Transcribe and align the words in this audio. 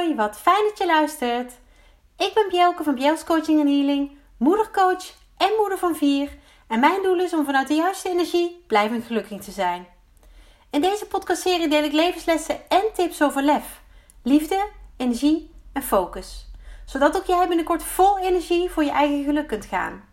Hoi, 0.00 0.14
wat 0.14 0.38
fijn 0.38 0.64
dat 0.68 0.78
je 0.78 0.86
luistert. 0.86 1.52
Ik 2.16 2.30
ben 2.34 2.48
Bjelke 2.48 2.82
van 2.82 2.94
Bjels 2.94 3.24
Coaching 3.24 3.60
en 3.60 3.66
Healing, 3.66 4.18
moedercoach 4.36 5.12
en 5.36 5.52
moeder 5.58 5.78
van 5.78 5.96
vier. 5.96 6.38
En 6.68 6.80
mijn 6.80 7.02
doel 7.02 7.20
is 7.20 7.32
om 7.32 7.44
vanuit 7.44 7.68
de 7.68 7.74
juiste 7.74 8.08
energie 8.08 8.64
blijvend 8.66 9.04
gelukkig 9.04 9.40
te 9.40 9.50
zijn. 9.50 9.86
In 10.70 10.80
deze 10.80 11.06
podcastserie 11.06 11.68
deel 11.68 11.82
ik 11.82 11.92
levenslessen 11.92 12.68
en 12.68 12.82
tips 12.94 13.22
over 13.22 13.42
lef, 13.42 13.80
liefde, 14.22 14.68
energie 14.96 15.50
en 15.72 15.82
focus. 15.82 16.46
Zodat 16.84 17.16
ook 17.16 17.26
jij 17.26 17.48
binnenkort 17.48 17.82
vol 17.82 18.18
energie 18.18 18.70
voor 18.70 18.84
je 18.84 18.90
eigen 18.90 19.24
geluk 19.24 19.48
kunt 19.48 19.64
gaan. 19.64 20.04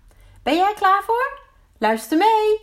Ben 0.44 0.56
jij 0.56 0.74
klaar 0.74 1.04
voor? 1.04 1.40
Luister 1.78 2.18
mee! 2.18 2.60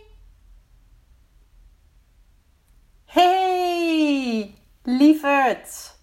Hey, 3.05 4.55
lieverd! 4.83 5.94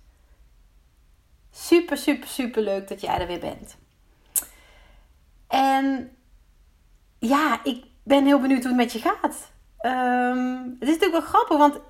Super, 1.73 1.97
super, 1.97 2.29
super 2.29 2.63
leuk 2.63 2.89
dat 2.89 3.01
jij 3.01 3.19
er 3.19 3.27
weer 3.27 3.39
bent. 3.39 3.77
En 5.49 6.17
ja, 7.19 7.61
ik 7.65 7.85
ben 8.03 8.25
heel 8.25 8.41
benieuwd 8.41 8.63
hoe 8.63 8.69
het 8.69 8.77
met 8.77 8.93
je 8.93 8.99
gaat. 8.99 9.51
Um, 9.83 10.77
het 10.81 10.89
is 10.89 10.95
natuurlijk 10.95 11.13
wel 11.13 11.21
grappig, 11.21 11.57
want 11.59 11.81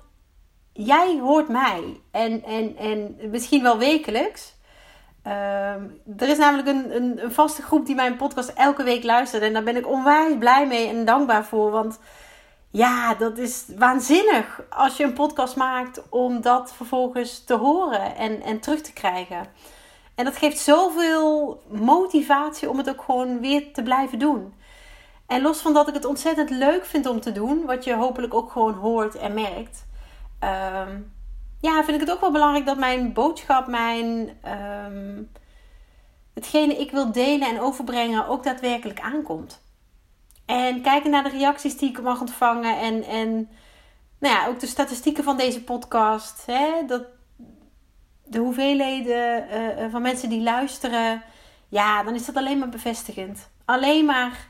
jij 0.73 1.19
hoort 1.19 1.47
mij. 1.47 2.01
En, 2.11 2.43
en, 2.43 2.77
en 2.77 3.17
misschien 3.31 3.63
wel 3.63 3.77
wekelijks. 3.77 4.55
Um, 5.27 6.01
er 6.17 6.29
is 6.29 6.37
namelijk 6.37 6.67
een, 6.67 6.95
een, 6.95 7.23
een, 7.23 7.31
vaste 7.31 7.61
groep 7.61 7.85
die 7.85 7.95
mijn 7.95 8.15
podcast 8.15 8.49
elke 8.49 8.83
week 8.83 9.03
luistert. 9.03 9.43
En 9.43 9.53
daar 9.53 9.63
ben 9.63 9.77
ik 9.77 9.87
onwijs 9.87 10.37
blij 10.37 10.67
mee 10.67 10.87
en 10.87 11.05
dankbaar 11.05 11.45
voor. 11.45 11.71
Want 11.71 11.99
ja, 12.73 13.15
dat 13.15 13.37
is 13.37 13.65
waanzinnig 13.77 14.61
als 14.69 14.97
je 14.97 15.03
een 15.03 15.13
podcast 15.13 15.55
maakt 15.55 16.09
om 16.09 16.41
dat 16.41 16.73
vervolgens 16.73 17.43
te 17.43 17.53
horen 17.53 18.15
en, 18.15 18.41
en 18.41 18.59
terug 18.59 18.81
te 18.81 18.93
krijgen. 18.93 19.45
En 20.15 20.25
dat 20.25 20.37
geeft 20.37 20.59
zoveel 20.59 21.61
motivatie 21.67 22.69
om 22.69 22.77
het 22.77 22.89
ook 22.89 23.01
gewoon 23.01 23.39
weer 23.39 23.73
te 23.73 23.83
blijven 23.83 24.19
doen. 24.19 24.53
En 25.27 25.41
los 25.41 25.59
van 25.61 25.73
dat 25.73 25.87
ik 25.87 25.93
het 25.93 26.05
ontzettend 26.05 26.49
leuk 26.49 26.85
vind 26.85 27.05
om 27.05 27.19
te 27.21 27.31
doen, 27.31 27.65
wat 27.65 27.83
je 27.83 27.95
hopelijk 27.95 28.33
ook 28.33 28.51
gewoon 28.51 28.73
hoort 28.73 29.15
en 29.15 29.33
merkt, 29.33 29.85
um, 30.39 31.13
ja, 31.59 31.83
vind 31.83 32.01
ik 32.01 32.07
het 32.07 32.11
ook 32.11 32.21
wel 32.21 32.31
belangrijk 32.31 32.65
dat 32.65 32.77
mijn 32.77 33.13
boodschap, 33.13 33.67
mijn, 33.67 34.37
um, 34.87 35.31
hetgene 36.33 36.73
ik 36.73 36.91
wil 36.91 37.11
delen 37.11 37.47
en 37.47 37.61
overbrengen, 37.61 38.27
ook 38.27 38.43
daadwerkelijk 38.43 38.99
aankomt. 38.99 39.62
En 40.45 40.81
kijken 40.81 41.11
naar 41.11 41.23
de 41.23 41.29
reacties 41.29 41.77
die 41.77 41.89
ik 41.89 42.01
mag 42.01 42.19
ontvangen 42.19 42.79
en, 42.79 43.03
en 43.03 43.49
nou 44.19 44.35
ja, 44.35 44.47
ook 44.47 44.59
de 44.59 44.67
statistieken 44.67 45.23
van 45.23 45.37
deze 45.37 45.63
podcast. 45.63 46.45
Hè, 46.45 46.85
dat, 46.87 47.03
de 48.23 48.39
hoeveelheden 48.39 49.47
uh, 49.79 49.91
van 49.91 50.01
mensen 50.01 50.29
die 50.29 50.41
luisteren, 50.41 51.23
ja, 51.69 52.03
dan 52.03 52.13
is 52.13 52.25
dat 52.25 52.35
alleen 52.35 52.59
maar 52.59 52.69
bevestigend. 52.69 53.49
Alleen 53.65 54.05
maar 54.05 54.47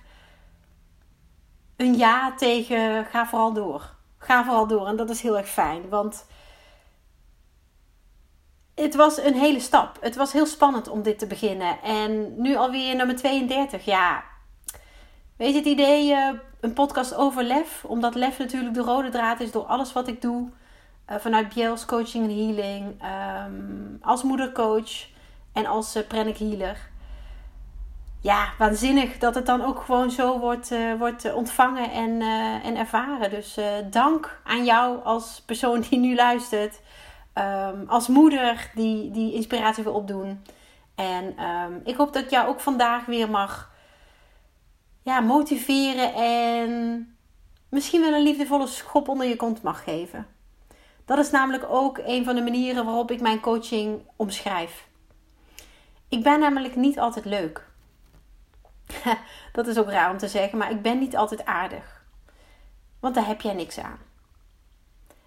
een 1.75 1.97
ja 1.97 2.33
tegen 2.35 3.05
ga 3.05 3.25
vooral 3.25 3.53
door. 3.53 3.95
Ga 4.17 4.43
vooral 4.43 4.67
door. 4.67 4.87
En 4.87 4.95
dat 4.95 5.09
is 5.09 5.21
heel 5.21 5.37
erg 5.37 5.49
fijn. 5.49 5.89
Want 5.89 6.25
het 8.75 8.95
was 8.95 9.17
een 9.17 9.35
hele 9.35 9.59
stap. 9.59 9.97
Het 10.01 10.15
was 10.15 10.31
heel 10.31 10.45
spannend 10.45 10.87
om 10.87 11.01
dit 11.01 11.19
te 11.19 11.27
beginnen. 11.27 11.81
En 11.81 12.41
nu 12.41 12.55
alweer 12.55 12.95
nummer 12.95 13.15
32. 13.15 13.85
Ja, 13.85 14.23
weet 15.43 15.53
je 15.53 15.59
het 15.59 15.79
idee, 15.79 16.11
uh, 16.11 16.29
een 16.59 16.73
podcast 16.73 17.15
over 17.15 17.43
lef. 17.43 17.83
Omdat 17.85 18.15
lef 18.15 18.39
natuurlijk 18.39 18.73
de 18.73 18.81
rode 18.81 19.09
draad 19.09 19.39
is 19.39 19.51
door 19.51 19.63
alles 19.63 19.93
wat 19.93 20.07
ik 20.07 20.21
doe. 20.21 20.49
Uh, 21.11 21.17
vanuit 21.17 21.53
Bjels 21.53 21.85
Coaching 21.85 22.29
en 22.29 22.37
Healing. 22.37 23.01
Um, 23.45 23.97
als 24.01 24.23
moedercoach 24.23 25.07
en 25.53 25.65
als 25.65 25.95
uh, 25.95 26.03
healer 26.37 26.91
ja, 28.21 28.47
waanzinnig 28.57 29.17
dat 29.17 29.35
het 29.35 29.45
dan 29.45 29.61
ook 29.65 29.79
gewoon 29.79 30.11
zo 30.11 30.39
wordt, 30.39 30.71
wordt 30.97 31.33
ontvangen 31.33 31.91
en, 31.91 32.21
en 32.63 32.77
ervaren. 32.77 33.29
Dus 33.29 33.57
dank 33.89 34.39
aan 34.43 34.65
jou 34.65 35.03
als 35.03 35.41
persoon 35.45 35.83
die 35.89 35.99
nu 35.99 36.15
luistert. 36.15 36.79
Um, 37.33 37.83
als 37.87 38.07
moeder 38.07 38.71
die, 38.75 39.11
die 39.11 39.33
inspiratie 39.33 39.83
wil 39.83 39.93
opdoen. 39.93 40.43
En 40.95 41.43
um, 41.43 41.81
ik 41.83 41.95
hoop 41.95 42.13
dat 42.13 42.23
ik 42.23 42.29
jou 42.29 42.47
ook 42.47 42.59
vandaag 42.59 43.05
weer 43.05 43.29
mag 43.29 43.71
ja, 45.03 45.19
motiveren 45.19 46.13
en 46.13 47.15
misschien 47.69 48.01
wel 48.01 48.13
een 48.13 48.23
liefdevolle 48.23 48.67
schop 48.67 49.07
onder 49.07 49.27
je 49.27 49.35
kont 49.35 49.61
mag 49.61 49.83
geven. 49.83 50.27
Dat 51.05 51.17
is 51.17 51.31
namelijk 51.31 51.65
ook 51.69 51.97
een 51.97 52.23
van 52.23 52.35
de 52.35 52.41
manieren 52.41 52.85
waarop 52.85 53.11
ik 53.11 53.21
mijn 53.21 53.39
coaching 53.39 54.01
omschrijf. 54.15 54.87
Ik 56.09 56.23
ben 56.23 56.39
namelijk 56.39 56.75
niet 56.75 56.99
altijd 56.99 57.25
leuk. 57.25 57.67
dat 59.53 59.67
is 59.67 59.77
ook 59.77 59.89
raar 59.89 60.11
om 60.11 60.17
te 60.17 60.27
zeggen, 60.27 60.57
maar 60.57 60.71
ik 60.71 60.81
ben 60.81 60.99
niet 60.99 61.15
altijd 61.15 61.45
aardig. 61.45 62.03
Want 62.99 63.15
daar 63.15 63.27
heb 63.27 63.41
jij 63.41 63.53
niks 63.53 63.79
aan. 63.79 63.97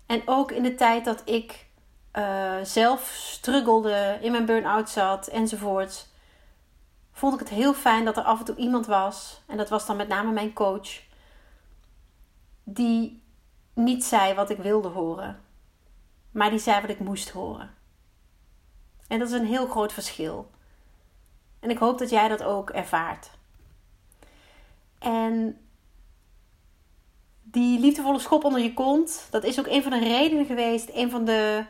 En 0.07 0.23
ook 0.25 0.51
in 0.53 0.63
de 0.63 0.75
tijd 0.75 1.05
dat 1.05 1.23
ik 1.25 1.67
uh, 2.13 2.55
zelf 2.63 3.13
struggelde, 3.15 4.19
in 4.21 4.33
mijn 4.33 4.47
burn-out 4.47 4.91
zat 4.91 5.27
enzovoort, 5.27 6.07
vond 7.17 7.35
ik 7.35 7.41
het 7.41 7.49
heel 7.49 7.75
fijn 7.75 8.05
dat 8.05 8.17
er 8.17 8.23
af 8.23 8.39
en 8.39 8.45
toe 8.45 8.57
iemand 8.57 8.87
was, 8.87 9.43
en 9.47 9.57
dat 9.57 9.69
was 9.69 9.87
dan 9.87 9.97
met 9.97 10.09
name 10.09 10.33
mijn 10.33 10.53
coach, 10.53 11.03
die 12.65 13.23
niet 13.75 14.05
zei 14.05 14.35
wat 14.35 14.51
ik 14.51 14.59
wilde 14.59 14.89
horen, 14.89 15.41
maar 16.31 16.51
die 16.51 16.59
zei 16.59 16.81
wat 16.81 16.91
ik 16.91 17.01
moest 17.01 17.31
horen. 17.31 17.75
En 19.09 19.19
dat 19.19 19.29
is 19.29 19.35
een 19.35 19.47
heel 19.47 19.67
groot 19.67 19.93
verschil. 19.93 20.51
En 21.61 21.71
ik 21.71 21.79
hoop 21.79 21.99
dat 21.99 22.11
jij 22.11 22.29
dat 22.29 22.43
ook 22.43 22.71
ervaart. 22.71 23.31
En 24.99 25.61
die 27.43 27.81
liefdevolle 27.81 28.19
schop 28.19 28.45
onder 28.45 28.61
je 28.61 28.75
kont, 28.75 29.27
dat 29.31 29.45
is 29.45 29.59
ook 29.59 29.67
een 29.67 29.83
van 29.83 29.93
de 29.93 29.99
redenen 29.99 30.47
geweest, 30.47 30.89
een 30.93 31.11
van 31.11 31.25
de 31.25 31.65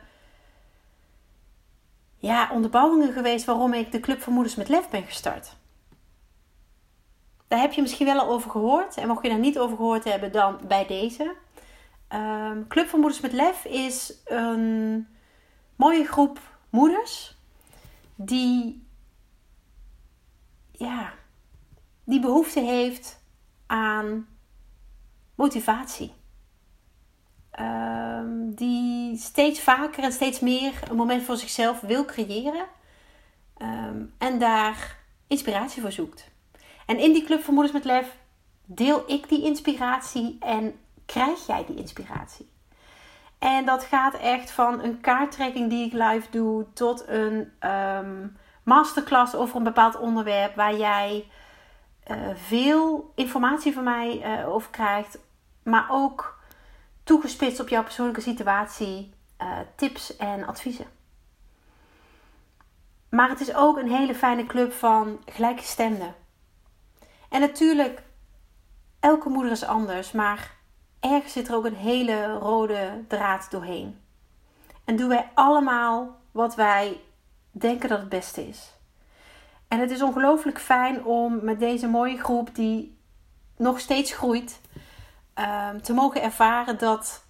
ja, 2.27 2.51
onderbouwingen 2.53 3.13
geweest 3.13 3.45
waarom 3.45 3.73
ik 3.73 3.93
de 3.93 4.01
Club 4.01 4.21
van 4.21 4.33
Moeders 4.33 4.55
met 4.55 4.69
Lef 4.69 4.89
ben 4.89 5.03
gestart. 5.03 5.57
Daar 7.49 7.61
heb 7.61 7.73
je 7.73 7.83
misschien 7.83 8.07
wel 8.07 8.21
al 8.21 8.29
over 8.29 8.51
gehoord. 8.51 8.97
En 8.97 9.09
mocht 9.09 9.23
je 9.23 9.29
daar 9.29 9.39
niet 9.39 9.59
over 9.59 9.77
gehoord 9.77 10.05
hebben, 10.05 10.33
dan 10.33 10.61
bij 10.69 10.87
deze. 10.87 11.35
Um, 12.09 12.67
Club 12.69 12.89
van 12.89 13.01
Moeders 13.01 13.21
met 13.21 13.33
Lef 13.33 13.65
is 13.65 14.15
een 14.25 15.09
mooie 15.77 16.05
groep 16.05 16.41
moeders 16.71 17.37
die 18.15 18.87
ja, 20.71 21.13
die 22.05 22.21
behoefte 22.21 22.61
heeft 22.61 23.23
aan 23.67 24.29
motivatie. 25.35 26.13
Um, 27.61 28.55
die 28.55 29.17
steeds 29.19 29.61
vaker 29.61 30.03
en 30.03 30.13
steeds 30.13 30.41
meer 30.41 30.73
een 30.91 30.97
moment 30.97 31.23
voor 31.23 31.37
zichzelf 31.37 31.81
wil 31.81 32.05
creëren. 32.05 32.65
Um, 33.59 34.15
en 34.19 34.39
daar 34.39 34.97
inspiratie 35.27 35.83
voor 35.83 35.93
zoekt. 35.93 36.31
En 36.87 36.99
in 36.99 37.13
die 37.13 37.25
Club 37.25 37.43
van 37.43 37.55
Moeders 37.55 37.75
met 37.75 37.85
Lef 37.85 38.17
deel 38.65 39.05
ik 39.07 39.29
die 39.29 39.43
inspiratie 39.43 40.37
en 40.41 40.79
krijg 41.07 41.47
jij 41.47 41.65
die 41.67 41.77
inspiratie. 41.77 42.49
En 43.39 43.65
dat 43.65 43.85
gaat 43.85 44.15
echt 44.15 44.51
van 44.51 44.83
een 44.83 45.01
kaarttrekking 45.01 45.71
die 45.71 45.87
ik 45.87 45.93
live 45.93 46.31
doe 46.31 46.67
tot 46.73 47.09
een 47.09 47.53
um, 47.71 48.37
masterclass 48.63 49.35
over 49.35 49.57
een 49.57 49.63
bepaald 49.63 49.99
onderwerp 49.99 50.55
waar 50.55 50.77
jij 50.77 51.29
uh, 52.11 52.17
veel 52.35 53.13
informatie 53.15 53.73
van 53.73 53.85
mij 53.85 54.39
uh, 54.41 54.49
over 54.49 54.71
krijgt, 54.71 55.19
maar 55.63 55.87
ook 55.91 56.36
toegespitst 57.07 57.61
op 57.61 57.69
jouw 57.69 57.83
persoonlijke 57.83 58.21
situatie, 58.21 59.15
uh, 59.43 59.59
tips 59.77 60.17
en 60.17 60.47
adviezen. 60.47 60.87
Maar 63.09 63.29
het 63.29 63.41
is 63.41 63.55
ook 63.55 63.77
een 63.77 63.91
hele 63.91 64.15
fijne 64.15 64.47
club 64.47 64.73
van 64.73 65.23
gelijkgestemden. 65.27 66.15
En 67.29 67.41
natuurlijk, 67.41 68.03
elke 69.01 69.29
moeder 69.29 69.53
is 69.53 69.65
anders, 69.65 70.13
maar 70.13 70.55
ergens 71.01 71.33
zit 71.33 71.49
er 71.49 71.55
ook 71.55 71.65
een 71.65 71.75
hele 71.75 72.33
rode 72.33 73.05
draad 73.09 73.51
doorheen. 73.51 74.01
En 74.85 74.97
doen 74.97 75.09
wij 75.09 75.31
allemaal 75.35 76.21
wat 76.31 76.55
wij 76.55 77.01
denken 77.51 77.89
dat 77.89 77.99
het 77.99 78.09
beste 78.09 78.49
is. 78.49 78.73
En 79.69 79.81
het 79.81 79.91
is 79.91 80.03
ongelooflijk 80.03 80.61
fijn 80.61 81.05
om 81.05 81.45
met 81.45 81.59
deze 81.59 81.89
mooie 81.89 82.19
groep, 82.19 82.55
die 82.55 82.99
nog 83.57 83.81
steeds 83.81 84.13
groeit, 84.13 84.61
um, 85.39 85.83
te 85.83 85.93
mogen 85.93 86.23
ervaren 86.23 86.79
dat, 86.79 87.25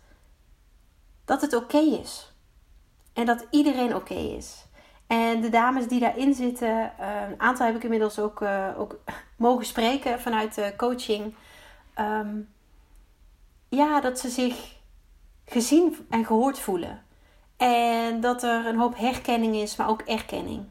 dat 1.24 1.40
het 1.40 1.54
oké 1.54 1.78
is. 1.78 2.32
En 3.12 3.26
dat 3.26 3.46
iedereen 3.50 3.94
oké 3.94 4.14
is. 4.14 4.66
En 5.06 5.40
de 5.40 5.48
dames 5.48 5.88
die 5.88 6.00
daarin 6.00 6.34
zitten, 6.34 6.92
uh, 7.00 7.28
een 7.28 7.40
aantal 7.40 7.66
heb 7.66 7.76
ik 7.76 7.84
inmiddels 7.84 8.18
ook, 8.18 8.40
uh, 8.40 8.68
ook 8.78 8.98
mogen 9.36 9.66
spreken 9.66 10.20
vanuit 10.20 10.54
de 10.54 10.74
coaching. 10.76 11.34
Um, 11.98 12.54
ja, 13.68 14.00
dat 14.00 14.18
ze 14.18 14.28
zich 14.28 14.74
gezien 15.44 16.06
en 16.10 16.24
gehoord 16.24 16.58
voelen. 16.58 17.02
En 17.56 18.20
dat 18.20 18.42
er 18.42 18.66
een 18.66 18.78
hoop 18.78 18.96
herkenning 18.96 19.54
is, 19.54 19.76
maar 19.76 19.88
ook 19.88 20.02
erkenning. 20.02 20.64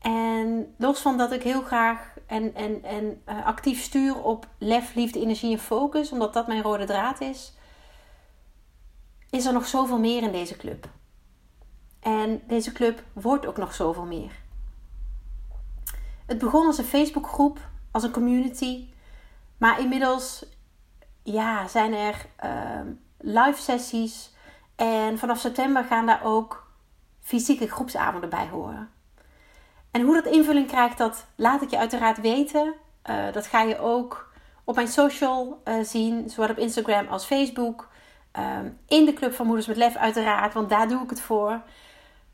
En 0.00 0.74
los 0.78 1.00
van 1.00 1.18
dat 1.18 1.32
ik 1.32 1.42
heel 1.42 1.62
graag 1.62 2.09
en, 2.30 2.54
en, 2.54 2.82
en 2.84 3.22
uh, 3.28 3.46
actief 3.46 3.82
stuur 3.82 4.22
op 4.22 4.46
lef, 4.58 4.94
liefde, 4.94 5.20
energie 5.20 5.52
en 5.52 5.58
focus, 5.58 6.12
omdat 6.12 6.32
dat 6.32 6.46
mijn 6.46 6.62
rode 6.62 6.84
draad 6.84 7.20
is, 7.20 7.54
is 9.30 9.46
er 9.46 9.52
nog 9.52 9.66
zoveel 9.66 9.98
meer 9.98 10.22
in 10.22 10.32
deze 10.32 10.56
club. 10.56 10.88
En 12.00 12.42
deze 12.46 12.72
club 12.72 13.02
wordt 13.12 13.46
ook 13.46 13.56
nog 13.56 13.74
zoveel 13.74 14.04
meer. 14.04 14.32
Het 16.26 16.38
begon 16.38 16.66
als 16.66 16.78
een 16.78 16.84
Facebookgroep, 16.84 17.58
als 17.90 18.02
een 18.02 18.10
community. 18.10 18.88
Maar 19.58 19.80
inmiddels 19.80 20.46
ja, 21.22 21.68
zijn 21.68 21.92
er 21.92 22.26
uh, 22.44 22.90
live 23.18 23.60
sessies. 23.60 24.34
En 24.76 25.18
vanaf 25.18 25.38
september 25.38 25.84
gaan 25.84 26.06
daar 26.06 26.24
ook 26.24 26.72
fysieke 27.20 27.68
groepsavonden 27.68 28.30
bij 28.30 28.48
horen. 28.48 28.99
En 29.90 30.02
hoe 30.02 30.22
dat 30.22 30.32
invulling 30.32 30.66
krijgt, 30.66 30.98
dat 30.98 31.26
laat 31.34 31.62
ik 31.62 31.70
je 31.70 31.78
uiteraard 31.78 32.20
weten. 32.20 32.74
Uh, 33.10 33.32
dat 33.32 33.46
ga 33.46 33.62
je 33.62 33.78
ook 33.78 34.32
op 34.64 34.74
mijn 34.74 34.88
social 34.88 35.60
uh, 35.64 35.74
zien, 35.84 36.30
zowel 36.30 36.50
op 36.50 36.58
Instagram 36.58 37.06
als 37.06 37.24
Facebook. 37.24 37.88
Um, 38.38 38.78
in 38.86 39.04
de 39.04 39.12
Club 39.12 39.34
van 39.34 39.46
Moeders 39.46 39.66
met 39.66 39.76
Lef 39.76 39.96
uiteraard, 39.96 40.54
want 40.54 40.68
daar 40.68 40.88
doe 40.88 41.02
ik 41.02 41.10
het 41.10 41.20
voor. 41.20 41.62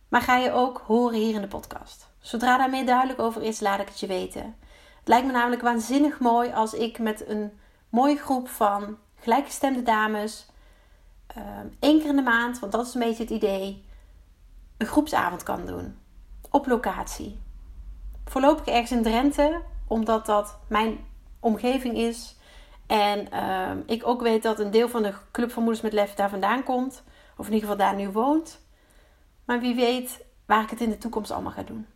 Maar 0.09 0.21
ga 0.21 0.37
je 0.37 0.53
ook 0.53 0.83
horen 0.87 1.19
hier 1.19 1.35
in 1.35 1.41
de 1.41 1.49
podcast. 1.49 2.09
Zodra 2.19 2.57
daar 2.57 2.71
meer 2.71 2.87
duidelijk 2.87 3.19
over 3.21 3.43
is, 3.43 3.61
laat 3.61 3.81
ik 3.81 3.89
het 3.89 4.01
je 4.01 4.07
weten. 4.07 4.57
Het 4.99 5.09
lijkt 5.09 5.27
me 5.27 5.33
namelijk 5.33 5.63
waanzinnig 5.63 6.19
mooi 6.19 6.53
als 6.53 6.75
ik 6.75 6.99
met 6.99 7.29
een 7.29 7.59
mooie 7.89 8.17
groep 8.17 8.49
van 8.49 8.99
gelijkgestemde 9.21 9.83
dames 9.83 10.47
um, 11.37 11.77
één 11.81 11.99
keer 11.99 12.09
in 12.09 12.17
de 12.17 12.23
maand, 12.23 12.59
want 12.59 12.73
dat 12.73 12.87
is 12.87 12.95
een 12.95 13.01
beetje 13.01 13.23
het 13.23 13.33
idee, 13.33 13.85
een 14.77 14.87
groepsavond 14.87 15.43
kan 15.43 15.67
doen. 15.67 15.99
Op 16.51 16.67
locatie. 16.67 17.45
Voorlopig 18.31 18.67
ergens 18.67 18.93
in 18.93 19.03
Drenthe, 19.03 19.61
omdat 19.87 20.27
dat 20.27 20.59
mijn 20.69 20.99
omgeving 21.41 21.97
is. 21.97 22.37
En 22.87 23.29
uh, 23.33 23.71
ik 23.87 24.07
ook 24.07 24.23
weet 24.23 24.43
dat 24.43 24.61
een 24.61 24.71
deel 24.71 24.89
van 24.89 25.03
de 25.03 25.15
Club 25.33 25.51
van 25.51 25.63
Moeders 25.63 25.83
met 25.83 25.93
Lef 25.93 26.15
daar 26.15 26.31
vandaan 26.31 26.63
komt. 26.63 27.03
Of 27.37 27.47
in 27.47 27.53
ieder 27.53 27.69
geval 27.69 27.87
daar 27.87 27.97
nu 27.97 28.09
woont. 28.09 28.61
Maar 29.45 29.61
wie 29.61 29.75
weet 29.75 30.25
waar 30.47 30.63
ik 30.63 30.71
het 30.71 30.81
in 30.81 30.91
de 30.91 30.99
toekomst 30.99 31.31
allemaal 31.31 31.53
ga 31.53 31.63
doen. 31.63 31.87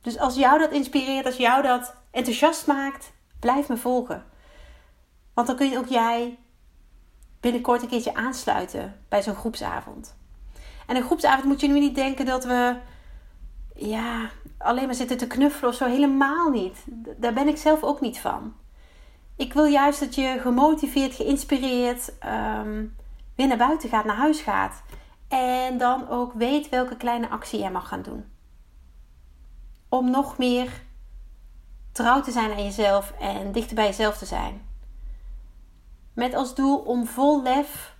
Dus 0.00 0.18
als 0.18 0.34
jou 0.34 0.58
dat 0.58 0.70
inspireert, 0.70 1.26
als 1.26 1.36
jou 1.36 1.62
dat 1.62 1.94
enthousiast 2.10 2.66
maakt, 2.66 3.12
blijf 3.40 3.68
me 3.68 3.76
volgen. 3.76 4.24
Want 5.34 5.46
dan 5.46 5.56
kun 5.56 5.70
je 5.70 5.78
ook 5.78 5.86
jij 5.86 6.38
binnenkort 7.40 7.82
een 7.82 7.88
keertje 7.88 8.14
aansluiten 8.14 9.04
bij 9.08 9.22
zo'n 9.22 9.34
groepsavond. 9.34 10.16
En 10.86 10.96
een 10.96 11.02
groepsavond 11.02 11.44
moet 11.44 11.60
je 11.60 11.68
nu 11.68 11.80
niet 11.80 11.94
denken 11.94 12.26
dat 12.26 12.44
we 12.44 12.76
ja, 13.74 14.30
alleen 14.58 14.86
maar 14.86 14.94
zitten 14.94 15.16
te 15.16 15.26
knuffelen 15.26 15.70
of 15.70 15.76
zo. 15.76 15.86
Helemaal 15.86 16.50
niet. 16.50 16.84
Daar 17.16 17.32
ben 17.32 17.48
ik 17.48 17.56
zelf 17.56 17.82
ook 17.82 18.00
niet 18.00 18.20
van. 18.20 18.54
Ik 19.36 19.52
wil 19.52 19.64
juist 19.64 20.00
dat 20.00 20.14
je 20.14 20.38
gemotiveerd, 20.40 21.14
geïnspireerd 21.14 22.12
um, 22.24 22.96
weer 23.36 23.46
naar 23.46 23.56
buiten 23.56 23.88
gaat, 23.88 24.04
naar 24.04 24.16
huis 24.16 24.40
gaat. 24.40 24.82
En 25.28 25.78
dan 25.78 26.08
ook 26.08 26.32
weet 26.32 26.68
welke 26.68 26.96
kleine 26.96 27.28
actie 27.28 27.58
jij 27.58 27.70
mag 27.70 27.88
gaan 27.88 28.02
doen. 28.02 28.24
Om 29.88 30.10
nog 30.10 30.38
meer 30.38 30.82
trouw 31.92 32.20
te 32.20 32.30
zijn 32.30 32.50
aan 32.50 32.64
jezelf 32.64 33.12
en 33.20 33.52
dichter 33.52 33.74
bij 33.74 33.86
jezelf 33.86 34.18
te 34.18 34.26
zijn. 34.26 34.70
Met 36.14 36.34
als 36.34 36.54
doel 36.54 36.78
om 36.78 37.06
vol 37.06 37.42
lef 37.42 37.96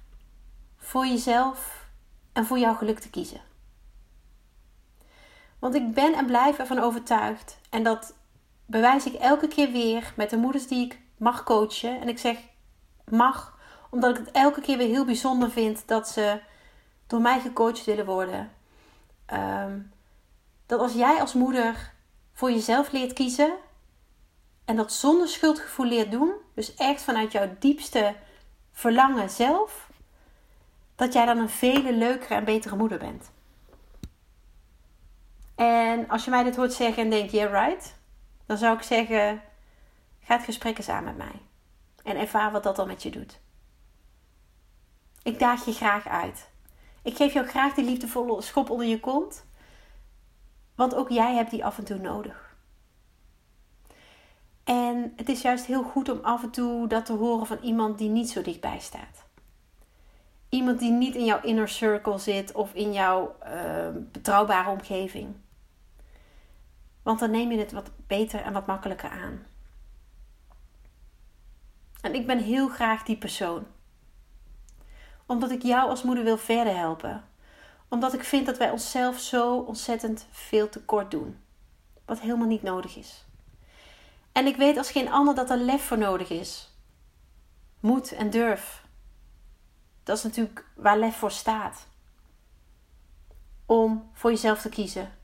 voor 0.77 1.07
jezelf 1.07 1.87
en 2.33 2.47
voor 2.47 2.59
jouw 2.59 2.75
geluk 2.75 2.99
te 2.99 3.11
kiezen. 3.11 3.41
Want 5.63 5.75
ik 5.75 5.95
ben 5.95 6.15
en 6.15 6.27
blijf 6.27 6.59
ervan 6.59 6.79
overtuigd. 6.79 7.59
En 7.71 7.83
dat 7.83 8.15
bewijs 8.67 9.07
ik 9.07 9.15
elke 9.15 9.49
keer 9.49 9.71
weer 9.71 10.13
met 10.17 10.31
de 10.31 10.37
moeders 10.37 10.67
die 10.67 10.85
ik 10.85 11.01
mag 11.17 11.43
coachen. 11.43 12.01
En 12.01 12.09
ik 12.09 12.19
zeg 12.19 12.39
mag, 13.09 13.59
omdat 13.91 14.11
ik 14.11 14.17
het 14.27 14.31
elke 14.31 14.61
keer 14.61 14.79
weer 14.79 14.89
heel 14.89 15.05
bijzonder 15.05 15.51
vind 15.51 15.83
dat 15.87 16.09
ze 16.09 16.41
door 17.07 17.21
mij 17.21 17.41
gecoacht 17.41 17.85
willen 17.85 18.07
worden. 18.07 18.51
Ehm, 19.27 19.79
dat 20.67 20.81
als 20.81 20.93
jij 20.93 21.21
als 21.21 21.35
moeder 21.35 21.93
voor 22.33 22.51
jezelf 22.51 22.93
leert 22.93 23.13
kiezen 23.13 23.55
en 24.65 24.77
dat 24.77 24.93
zonder 24.93 25.29
schuldgevoel 25.29 25.87
leert 25.87 26.11
doen, 26.11 26.33
dus 26.55 26.75
echt 26.75 27.03
vanuit 27.03 27.33
jouw 27.33 27.57
diepste 27.59 28.15
verlangen 28.73 29.31
zelf, 29.31 29.91
dat 30.95 31.13
jij 31.13 31.27
dan 31.27 31.39
een 31.39 31.49
vele 31.49 31.93
leukere 31.93 32.35
en 32.35 32.45
betere 32.45 32.77
moeder 32.77 32.99
bent. 32.99 33.31
En 35.55 36.09
als 36.09 36.25
je 36.25 36.31
mij 36.31 36.43
dit 36.43 36.57
hoort 36.57 36.73
zeggen 36.73 37.03
en 37.03 37.11
denkt, 37.11 37.33
yeah 37.33 37.67
right, 37.67 37.95
dan 38.47 38.57
zou 38.57 38.77
ik 38.77 38.83
zeggen, 38.83 39.43
ga 40.21 40.37
het 40.37 40.45
gesprek 40.45 40.79
eens 40.79 40.89
aan 40.89 41.05
met 41.05 41.17
mij. 41.17 41.41
En 42.03 42.17
ervaar 42.17 42.53
wat 42.53 42.63
dat 42.63 42.77
dan 42.77 42.87
met 42.87 43.03
je 43.03 43.11
doet. 43.11 43.41
Ik 45.23 45.39
daag 45.39 45.65
je 45.65 45.73
graag 45.73 46.09
uit. 46.09 46.51
Ik 47.03 47.17
geef 47.17 47.33
jou 47.33 47.47
graag 47.47 47.75
die 47.75 47.85
liefdevolle 47.85 48.43
schop 48.43 48.71
onder 48.71 48.87
je 48.87 49.01
kont. 49.01 49.45
Want 50.75 50.95
ook 50.95 51.09
jij 51.09 51.35
hebt 51.35 51.51
die 51.51 51.65
af 51.65 51.79
en 51.79 51.85
toe 51.85 51.99
nodig. 51.99 52.57
En 54.65 55.13
het 55.17 55.29
is 55.29 55.43
juist 55.43 55.67
heel 55.67 55.83
goed 55.83 56.09
om 56.09 56.19
af 56.23 56.43
en 56.43 56.51
toe 56.51 56.87
dat 56.87 57.07
te 57.07 57.13
horen 57.13 57.47
van 57.47 57.59
iemand 57.63 57.99
die 57.99 58.09
niet 58.09 58.31
zo 58.31 58.43
dichtbij 58.43 58.79
staat. 58.79 59.25
Iemand 60.49 60.79
die 60.79 60.91
niet 60.91 61.15
in 61.15 61.25
jouw 61.25 61.41
inner 61.41 61.69
circle 61.69 62.19
zit 62.19 62.53
of 62.53 62.75
in 62.75 62.93
jouw 62.93 63.37
uh, 63.45 63.89
betrouwbare 64.13 64.71
omgeving. 64.71 65.35
Want 67.03 67.21
dan 67.21 67.31
neem 67.31 67.51
je 67.51 67.59
het 67.59 67.73
wat 67.73 67.91
beter 68.07 68.41
en 68.41 68.53
wat 68.53 68.67
makkelijker 68.67 69.11
aan. 69.11 69.47
En 72.01 72.15
ik 72.15 72.27
ben 72.27 72.39
heel 72.39 72.69
graag 72.69 73.03
die 73.03 73.17
persoon. 73.17 73.67
Omdat 75.27 75.51
ik 75.51 75.63
jou 75.63 75.89
als 75.91 76.03
moeder 76.03 76.25
wil 76.25 76.39
verder 76.39 76.77
helpen. 76.77 77.25
Omdat 77.89 78.15
ik 78.15 78.25
vind 78.25 78.47
dat 78.47 78.59
wij 78.59 78.71
onszelf 78.71 79.19
zo 79.19 79.59
ontzettend 79.59 80.27
veel 80.31 80.69
tekort 80.69 81.11
doen. 81.11 81.41
Wat 82.05 82.21
helemaal 82.21 82.47
niet 82.47 82.63
nodig 82.63 82.97
is. 82.97 83.25
En 84.33 84.47
ik 84.47 84.57
weet 84.57 84.77
als 84.77 84.91
geen 84.91 85.11
ander 85.11 85.35
dat 85.35 85.51
er 85.51 85.57
lef 85.57 85.83
voor 85.83 85.99
nodig 85.99 86.31
is. 86.31 86.71
Moed 87.81 88.13
en 88.13 88.31
durf. 88.31 88.85
Dat 90.03 90.17
is 90.17 90.23
natuurlijk 90.23 90.67
waar 90.75 90.99
lef 90.99 91.17
voor 91.17 91.31
staat. 91.31 91.87
Om 93.67 94.11
voor 94.13 94.31
jezelf 94.31 94.61
te 94.61 94.69
kiezen. 94.69 95.22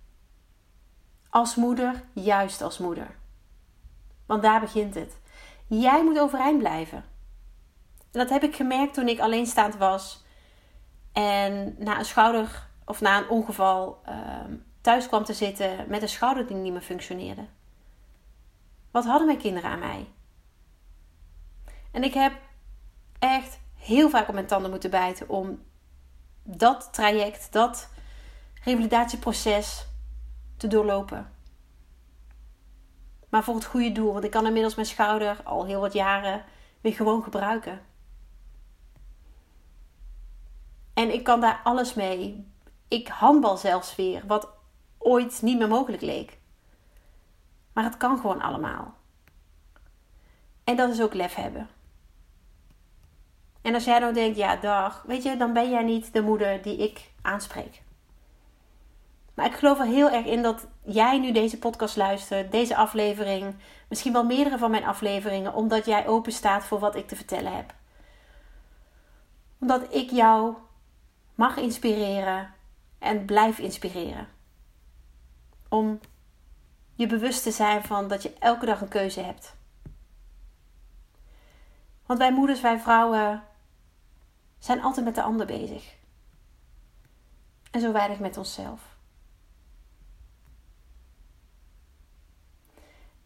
Als 1.31 1.55
moeder, 1.55 2.05
juist 2.13 2.63
als 2.63 2.79
moeder. 2.79 3.17
Want 4.27 4.43
daar 4.43 4.61
begint 4.61 4.95
het. 4.95 5.21
Jij 5.67 6.05
moet 6.05 6.19
overeind 6.19 6.59
blijven. 6.59 7.05
En 7.99 8.19
dat 8.19 8.29
heb 8.29 8.43
ik 8.43 8.57
gemerkt 8.57 8.95
toen 8.95 9.09
ik 9.09 9.21
alleenstaand 9.21 9.77
was 9.77 10.25
en 11.13 11.75
na 11.79 11.99
een 11.99 12.05
schouder 12.05 12.69
of 12.85 13.01
na 13.01 13.19
een 13.19 13.29
ongeval 13.29 14.03
uh, 14.09 14.15
thuis 14.81 15.07
kwam 15.07 15.25
te 15.25 15.35
zitten 15.35 15.85
met 15.89 16.03
een 16.03 16.09
schouder 16.09 16.47
die 16.47 16.57
niet 16.57 16.73
meer 16.73 16.81
functioneerde. 16.81 17.47
Wat 18.91 19.05
hadden 19.05 19.27
mijn 19.27 19.39
kinderen 19.39 19.71
aan 19.71 19.79
mij? 19.79 20.09
En 21.91 22.05
ik 22.05 22.15
heb 22.15 22.33
echt 23.19 23.61
heel 23.77 24.11
vaak 24.11 24.29
op 24.29 24.35
mijn 24.35 24.47
tanden 24.47 24.71
moeten 24.71 24.91
bijten 24.91 25.29
om 25.29 25.63
dat 26.43 26.89
traject, 26.93 27.53
dat 27.53 27.89
revalidatieproces 28.65 29.87
te 30.59 30.67
doorlopen. 30.67 31.33
Maar 33.29 33.45
voor 33.45 33.55
het 33.55 33.65
goede 33.65 33.93
doel, 33.93 34.13
want 34.13 34.25
ik 34.25 34.31
kan 34.31 34.47
inmiddels 34.47 34.75
mijn 34.75 34.87
schouder 34.87 35.43
al 35.45 35.65
heel 35.65 35.81
wat 35.81 35.93
jaren 35.93 36.45
weer 36.81 36.93
gewoon 36.93 37.23
gebruiken. 37.23 37.81
En 40.95 41.13
ik 41.13 41.25
kan 41.25 41.41
daar 41.41 41.61
alles 41.65 41.95
mee. 41.95 42.47
Ik 42.89 43.09
handbal 43.09 43.57
zelfs 43.57 43.97
weer, 43.97 44.23
wat 44.27 44.49
ooit 44.99 45.43
niet 45.43 45.59
meer 45.59 45.69
mogelijk 45.69 46.03
leek. 46.03 46.39
Maar 47.73 47.85
het 47.85 47.97
kan 47.97 48.19
gewoon 48.19 48.41
allemaal. 48.41 48.95
En 50.65 50.77
dat 50.77 50.91
is 50.91 51.01
ook 51.01 51.15
lef 51.15 51.35
hebben. 51.35 51.69
En 53.63 53.75
als 53.75 53.85
jij 53.85 53.99
nou 53.99 54.13
denkt, 54.13 54.37
ja, 54.37 54.57
dag, 54.57 55.03
weet 55.07 55.23
je, 55.23 55.37
dan 55.37 55.53
ben 55.53 55.71
jij 55.71 55.83
niet 55.83 56.13
de 56.13 56.23
moeder 56.23 56.63
die 56.63 56.77
ik 56.77 57.11
aanspreek. 57.23 57.83
Maar 59.39 59.47
ik 59.47 59.55
geloof 59.55 59.79
er 59.79 59.87
heel 59.87 60.11
erg 60.11 60.27
in 60.27 60.43
dat 60.43 60.67
jij 60.85 61.19
nu 61.19 61.33
deze 61.33 61.59
podcast 61.59 61.97
luistert, 61.97 62.53
deze 62.53 62.77
aflevering, 62.77 63.55
misschien 63.89 64.13
wel 64.13 64.25
meerdere 64.25 64.59
van 64.59 64.71
mijn 64.71 64.85
afleveringen, 64.85 65.55
omdat 65.55 65.87
jij 65.87 66.07
open 66.07 66.33
staat 66.33 66.65
voor 66.65 66.79
wat 66.79 66.97
ik 66.97 67.09
te 67.09 67.17
vertellen 67.17 67.57
heb. 67.57 67.75
Omdat 69.61 69.95
ik 69.95 70.11
jou 70.11 70.55
mag 71.35 71.57
inspireren 71.57 72.55
en 72.99 73.25
blijf 73.25 73.59
inspireren. 73.59 74.29
Om 75.69 76.01
je 76.95 77.07
bewust 77.07 77.43
te 77.43 77.51
zijn 77.51 77.85
van 77.85 78.09
dat 78.09 78.23
je 78.23 78.33
elke 78.39 78.67
dag 78.67 78.81
een 78.81 78.89
keuze 78.89 79.21
hebt. 79.21 79.57
Want 82.07 82.19
wij 82.19 82.33
moeders, 82.33 82.61
wij 82.61 82.79
vrouwen 82.79 83.43
zijn 84.59 84.83
altijd 84.83 85.05
met 85.05 85.15
de 85.15 85.23
ander 85.23 85.47
bezig. 85.47 85.95
En 87.71 87.81
zo 87.81 87.93
weinig 87.93 88.19
met 88.19 88.37
onszelf. 88.37 88.97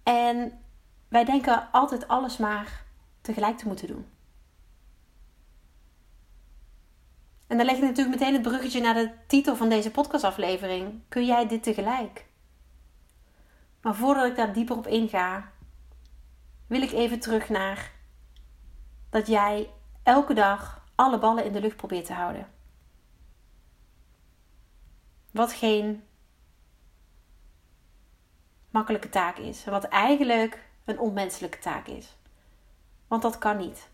En 0.02 0.60
wij 1.08 1.24
denken 1.24 1.68
altijd 1.72 2.08
alles 2.08 2.36
maar 2.36 2.84
tegelijk 3.20 3.58
te 3.58 3.66
moeten 3.66 3.86
doen. 3.86 4.06
En 7.46 7.56
dan 7.56 7.66
leg 7.66 7.76
ik 7.76 7.82
natuurlijk 7.82 8.18
meteen 8.18 8.32
het 8.32 8.42
bruggetje 8.42 8.80
naar 8.80 8.94
de 8.94 9.10
titel 9.26 9.56
van 9.56 9.68
deze 9.68 9.90
podcastaflevering. 9.90 11.00
Kun 11.08 11.26
jij 11.26 11.48
dit 11.48 11.62
tegelijk? 11.62 12.26
Maar 13.80 13.94
voordat 13.94 14.26
ik 14.26 14.36
daar 14.36 14.52
dieper 14.52 14.76
op 14.76 14.86
inga, 14.86 15.52
wil 16.66 16.82
ik 16.82 16.92
even 16.92 17.20
terug 17.20 17.48
naar 17.48 17.92
dat 19.10 19.26
jij 19.26 19.70
elke 20.02 20.34
dag 20.34 20.86
alle 20.94 21.18
ballen 21.18 21.44
in 21.44 21.52
de 21.52 21.60
lucht 21.60 21.76
probeert 21.76 22.06
te 22.06 22.12
houden. 22.12 22.48
Wat 25.30 25.52
geen 25.52 26.02
makkelijke 28.72 29.08
taak 29.08 29.36
is. 29.38 29.64
Wat 29.64 29.84
eigenlijk 29.84 30.68
een 30.84 30.98
onmenselijke 30.98 31.58
taak 31.58 31.86
is. 31.86 32.16
Want 33.06 33.22
dat 33.22 33.38
kan 33.38 33.56
niet. 33.56 33.88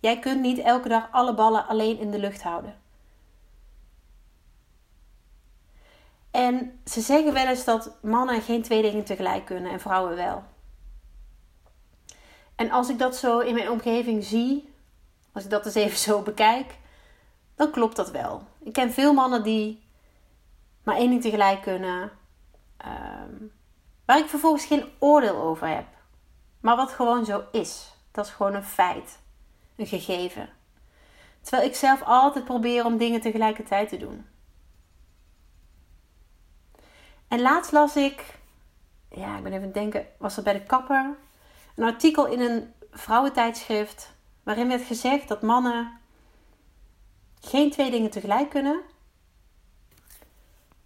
Jij 0.00 0.18
kunt 0.18 0.40
niet 0.40 0.58
elke 0.58 0.88
dag 0.88 1.08
alle 1.10 1.34
ballen 1.34 1.66
alleen 1.66 1.98
in 1.98 2.10
de 2.10 2.18
lucht 2.18 2.42
houden. 2.42 2.82
En 6.30 6.80
ze 6.84 7.00
zeggen 7.00 7.32
wel 7.32 7.46
eens 7.46 7.64
dat 7.64 7.96
mannen 8.02 8.42
geen 8.42 8.62
twee 8.62 8.82
dingen 8.82 9.04
tegelijk 9.04 9.44
kunnen 9.44 9.72
en 9.72 9.80
vrouwen 9.80 10.16
wel. 10.16 10.44
En 12.54 12.70
als 12.70 12.88
ik 12.88 12.98
dat 12.98 13.16
zo 13.16 13.38
in 13.38 13.54
mijn 13.54 13.70
omgeving 13.70 14.24
zie, 14.24 14.72
als 15.32 15.44
ik 15.44 15.50
dat 15.50 15.66
eens 15.66 15.74
even 15.74 15.98
zo 16.08 16.22
bekijk, 16.22 16.78
dan 17.54 17.70
klopt 17.70 17.96
dat 17.96 18.10
wel. 18.10 18.42
Ik 18.62 18.72
ken 18.72 18.92
veel 18.92 19.12
mannen 19.12 19.42
die 19.42 19.82
maar 20.82 20.96
één 20.96 21.10
ding 21.10 21.22
tegelijk 21.22 21.62
kunnen, 21.62 22.10
ehm, 22.76 23.34
waar 24.04 24.18
ik 24.18 24.26
vervolgens 24.26 24.64
geen 24.64 24.84
oordeel 24.98 25.36
over 25.36 25.68
heb, 25.68 25.86
maar 26.60 26.76
wat 26.76 26.90
gewoon 26.90 27.24
zo 27.24 27.44
is. 27.52 27.92
Dat 28.10 28.26
is 28.26 28.32
gewoon 28.32 28.54
een 28.54 28.64
feit, 28.64 29.18
een 29.76 29.86
gegeven. 29.86 30.48
Terwijl 31.40 31.68
ik 31.68 31.76
zelf 31.76 32.02
altijd 32.02 32.44
probeer 32.44 32.84
om 32.84 32.96
dingen 32.96 33.20
tegelijkertijd 33.20 33.88
te 33.88 33.96
doen. 33.96 34.26
En 37.28 37.40
laatst 37.40 37.72
las 37.72 37.96
ik, 37.96 38.38
ja, 39.10 39.36
ik 39.36 39.42
ben 39.42 39.52
even 39.52 39.56
aan 39.56 39.62
het 39.62 39.74
denken, 39.74 40.06
was 40.18 40.34
dat 40.34 40.44
bij 40.44 40.52
de 40.52 40.62
kapper? 40.62 41.16
Een 41.76 41.84
artikel 41.84 42.26
in 42.26 42.40
een 42.40 42.74
vrouwentijdschrift 42.90 44.12
waarin 44.42 44.68
werd 44.68 44.82
gezegd 44.82 45.28
dat 45.28 45.42
mannen 45.42 46.00
geen 47.40 47.70
twee 47.70 47.90
dingen 47.90 48.10
tegelijk 48.10 48.50
kunnen, 48.50 48.80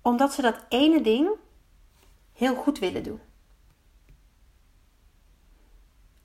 omdat 0.02 0.32
ze 0.32 0.42
dat 0.42 0.64
ene 0.68 1.00
ding 1.00 1.28
heel 2.38 2.54
goed 2.54 2.78
willen 2.78 3.02
doen. 3.02 3.21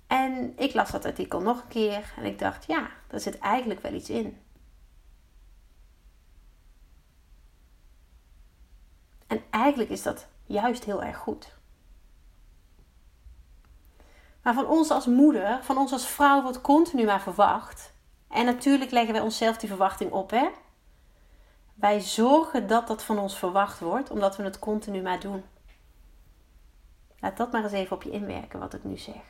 En 0.08 0.53
ik 0.58 0.74
las 0.74 0.91
dat 0.91 1.05
artikel 1.05 1.41
nog 1.41 1.62
een 1.62 1.67
keer 1.67 2.13
en 2.17 2.25
ik 2.25 2.39
dacht, 2.39 2.65
ja, 2.65 2.89
daar 3.08 3.20
zit 3.20 3.38
eigenlijk 3.39 3.82
wel 3.82 3.93
iets 3.93 4.10
in. 4.10 4.41
En 9.27 9.43
eigenlijk 9.50 9.89
is 9.89 10.03
dat 10.03 10.27
juist 10.46 10.84
heel 10.84 11.03
erg 11.03 11.17
goed. 11.17 11.55
Maar 14.41 14.53
van 14.53 14.67
ons 14.67 14.89
als 14.89 15.05
moeder, 15.05 15.63
van 15.63 15.77
ons 15.77 15.91
als 15.91 16.08
vrouw 16.08 16.41
wordt 16.41 16.62
continu 16.62 17.05
maar 17.05 17.22
verwacht. 17.22 17.93
En 18.27 18.46
natuurlijk 18.46 18.91
leggen 18.91 19.13
wij 19.13 19.22
onszelf 19.22 19.58
die 19.58 19.70
verwachting 19.70 20.12
op, 20.12 20.29
hè? 20.29 20.50
Wij 21.74 22.00
zorgen 22.00 22.67
dat 22.67 22.88
dat 22.88 23.03
van 23.03 23.20
ons 23.20 23.38
verwacht 23.38 23.79
wordt, 23.79 24.10
omdat 24.10 24.36
we 24.36 24.43
het 24.43 24.60
continu 24.60 25.01
maar 25.01 25.20
doen. 25.20 25.43
Laat 27.24 27.38
dat 27.38 27.51
maar 27.51 27.63
eens 27.63 27.72
even 27.72 27.96
op 27.96 28.03
je 28.03 28.12
inwerken, 28.12 28.60
wat 28.60 28.74
ik 28.74 28.84
nu 28.84 28.98
zeg. 28.98 29.24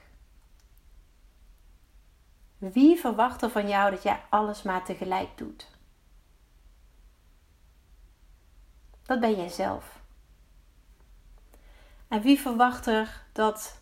Wie 2.58 3.00
verwacht 3.00 3.42
er 3.42 3.50
van 3.50 3.68
jou 3.68 3.92
dat 3.92 4.04
jij 4.04 4.24
alles 4.30 4.64
maar 4.64 4.86
tegelijk 4.86 5.38
doet? 5.38 5.68
Dat 9.04 9.20
ben 9.20 9.36
jij 9.36 9.50
zelf. 9.50 10.02
En 12.08 12.22
wie 12.22 12.40
verwacht 12.40 12.86
er 12.86 13.24
dat 13.32 13.82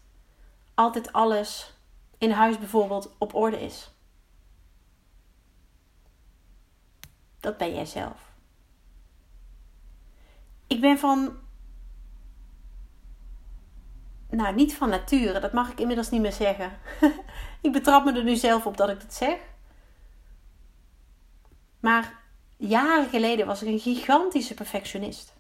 altijd 0.73 1.13
alles 1.13 1.73
in 2.17 2.31
huis 2.31 2.57
bijvoorbeeld 2.57 3.15
op 3.17 3.33
orde 3.33 3.61
is? 3.61 3.91
Dat 7.39 7.57
ben 7.57 7.73
jij 7.73 7.85
zelf. 7.85 8.31
Ik 10.67 10.81
ben 10.81 10.99
van. 10.99 11.49
Nou, 14.31 14.55
niet 14.55 14.75
van 14.75 14.89
nature, 14.89 15.39
dat 15.39 15.53
mag 15.53 15.71
ik 15.71 15.79
inmiddels 15.79 16.09
niet 16.09 16.21
meer 16.21 16.31
zeggen. 16.31 16.71
ik 17.61 17.71
betrap 17.71 18.05
me 18.05 18.13
er 18.13 18.23
nu 18.23 18.35
zelf 18.35 18.65
op 18.65 18.77
dat 18.77 18.89
ik 18.89 18.99
dat 19.01 19.13
zeg. 19.13 19.37
Maar 21.79 22.19
jaren 22.57 23.09
geleden 23.09 23.45
was 23.45 23.61
ik 23.61 23.67
een 23.67 23.79
gigantische 23.79 24.53
perfectionist. 24.53 25.33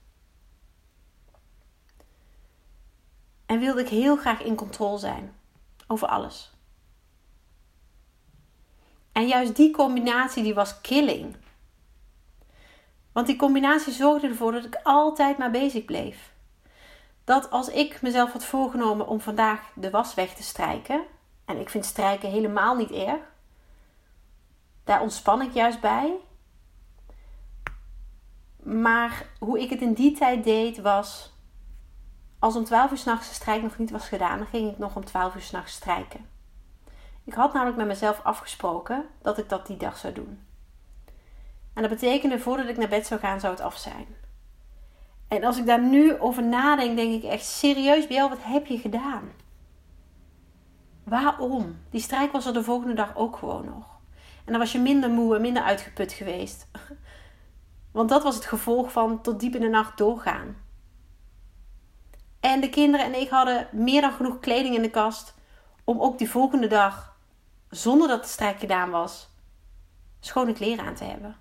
En 3.45 3.59
wilde 3.59 3.81
ik 3.81 3.89
heel 3.89 4.17
graag 4.17 4.41
in 4.41 4.55
controle 4.55 4.97
zijn 4.97 5.33
over 5.87 6.07
alles. 6.07 6.51
En 9.11 9.27
juist 9.27 9.55
die 9.55 9.71
combinatie 9.71 10.43
die 10.43 10.53
was 10.53 10.81
killing. 10.81 11.35
Want 13.11 13.27
die 13.27 13.35
combinatie 13.35 13.93
zorgde 13.93 14.27
ervoor 14.27 14.51
dat 14.51 14.65
ik 14.65 14.79
altijd 14.83 15.37
maar 15.37 15.51
bezig 15.51 15.85
bleef. 15.85 16.30
Dat 17.23 17.49
als 17.49 17.69
ik 17.69 18.01
mezelf 18.01 18.31
had 18.31 18.45
voorgenomen 18.45 19.07
om 19.07 19.21
vandaag 19.21 19.71
de 19.75 19.89
was 19.89 20.13
weg 20.13 20.33
te 20.33 20.43
strijken, 20.43 21.03
en 21.45 21.59
ik 21.59 21.69
vind 21.69 21.85
strijken 21.85 22.29
helemaal 22.29 22.75
niet 22.75 22.91
erg, 22.91 23.21
daar 24.83 25.01
ontspan 25.01 25.41
ik 25.41 25.53
juist 25.53 25.79
bij. 25.79 26.15
Maar 28.63 29.25
hoe 29.39 29.61
ik 29.61 29.69
het 29.69 29.81
in 29.81 29.93
die 29.93 30.17
tijd 30.17 30.43
deed 30.43 30.77
was, 30.77 31.33
als 32.39 32.55
om 32.55 32.63
12 32.63 32.91
uur 32.91 32.97
s'nachts 32.97 33.27
de 33.27 33.33
strijk 33.33 33.61
nog 33.61 33.77
niet 33.77 33.91
was 33.91 34.07
gedaan, 34.07 34.37
dan 34.37 34.47
ging 34.47 34.71
ik 34.71 34.77
nog 34.77 34.95
om 34.95 35.05
12 35.05 35.35
uur 35.35 35.41
s'nachts 35.41 35.73
strijken. 35.73 36.29
Ik 37.23 37.33
had 37.33 37.53
namelijk 37.53 37.77
met 37.77 37.87
mezelf 37.87 38.19
afgesproken 38.23 39.05
dat 39.21 39.37
ik 39.37 39.49
dat 39.49 39.67
die 39.67 39.77
dag 39.77 39.97
zou 39.97 40.13
doen. 40.13 40.45
En 41.73 41.81
dat 41.81 41.91
betekende 41.91 42.39
voordat 42.39 42.67
ik 42.67 42.77
naar 42.77 42.87
bed 42.87 43.07
zou 43.07 43.19
gaan, 43.19 43.39
zou 43.39 43.53
het 43.53 43.61
af 43.61 43.77
zijn. 43.77 44.07
En 45.31 45.43
als 45.43 45.57
ik 45.57 45.65
daar 45.65 45.81
nu 45.81 46.19
over 46.19 46.43
nadenk, 46.43 46.95
denk 46.95 47.23
ik 47.23 47.29
echt 47.29 47.45
serieus, 47.45 48.07
Biel, 48.07 48.29
wat 48.29 48.43
heb 48.43 48.65
je 48.65 48.77
gedaan? 48.77 49.31
Waarom? 51.03 51.77
Die 51.89 52.01
strijk 52.01 52.31
was 52.31 52.45
er 52.45 52.53
de 52.53 52.63
volgende 52.63 52.93
dag 52.93 53.15
ook 53.15 53.37
gewoon 53.37 53.65
nog. 53.65 53.99
En 54.45 54.51
dan 54.51 54.57
was 54.57 54.71
je 54.71 54.79
minder 54.79 55.09
moe 55.09 55.35
en 55.35 55.41
minder 55.41 55.63
uitgeput 55.63 56.13
geweest. 56.13 56.67
Want 57.91 58.09
dat 58.09 58.23
was 58.23 58.35
het 58.35 58.45
gevolg 58.45 58.91
van 58.91 59.21
tot 59.21 59.39
diep 59.39 59.55
in 59.55 59.61
de 59.61 59.67
nacht 59.67 59.97
doorgaan. 59.97 60.57
En 62.39 62.61
de 62.61 62.69
kinderen 62.69 63.05
en 63.05 63.21
ik 63.21 63.29
hadden 63.29 63.67
meer 63.71 64.01
dan 64.01 64.13
genoeg 64.13 64.39
kleding 64.39 64.75
in 64.75 64.81
de 64.81 64.89
kast 64.89 65.35
om 65.83 65.99
ook 65.99 66.17
die 66.17 66.29
volgende 66.29 66.67
dag, 66.67 67.17
zonder 67.69 68.07
dat 68.07 68.23
de 68.23 68.29
strijk 68.29 68.59
gedaan 68.59 68.89
was, 68.89 69.29
schone 70.19 70.53
kleren 70.53 70.85
aan 70.85 70.95
te 70.95 71.03
hebben. 71.03 71.40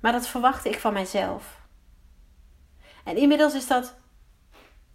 Maar 0.00 0.12
dat 0.12 0.26
verwachtte 0.26 0.68
ik 0.68 0.78
van 0.78 0.92
mijzelf. 0.92 1.60
En 3.04 3.16
inmiddels 3.16 3.54
is 3.54 3.66
dat 3.66 3.94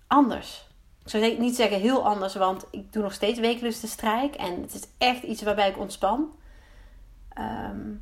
anders. 0.08 0.68
Ik 1.04 1.10
zou 1.10 1.40
niet 1.40 1.56
zeggen 1.56 1.80
heel 1.80 2.06
anders, 2.06 2.36
want 2.36 2.66
ik 2.72 2.94
doe 2.94 3.04
nog 3.04 3.14
steeds 3.14 3.40
wekelijks 3.40 3.80
de 3.80 3.88
strijk. 3.88 4.36
En 4.36 4.62
het 4.62 4.74
is 4.74 4.88
echt 4.98 5.24
iets 5.24 5.42
waarbij 5.42 5.70
ik 5.70 5.78
ontspan. 5.78 6.36
Ehm, 7.30 7.94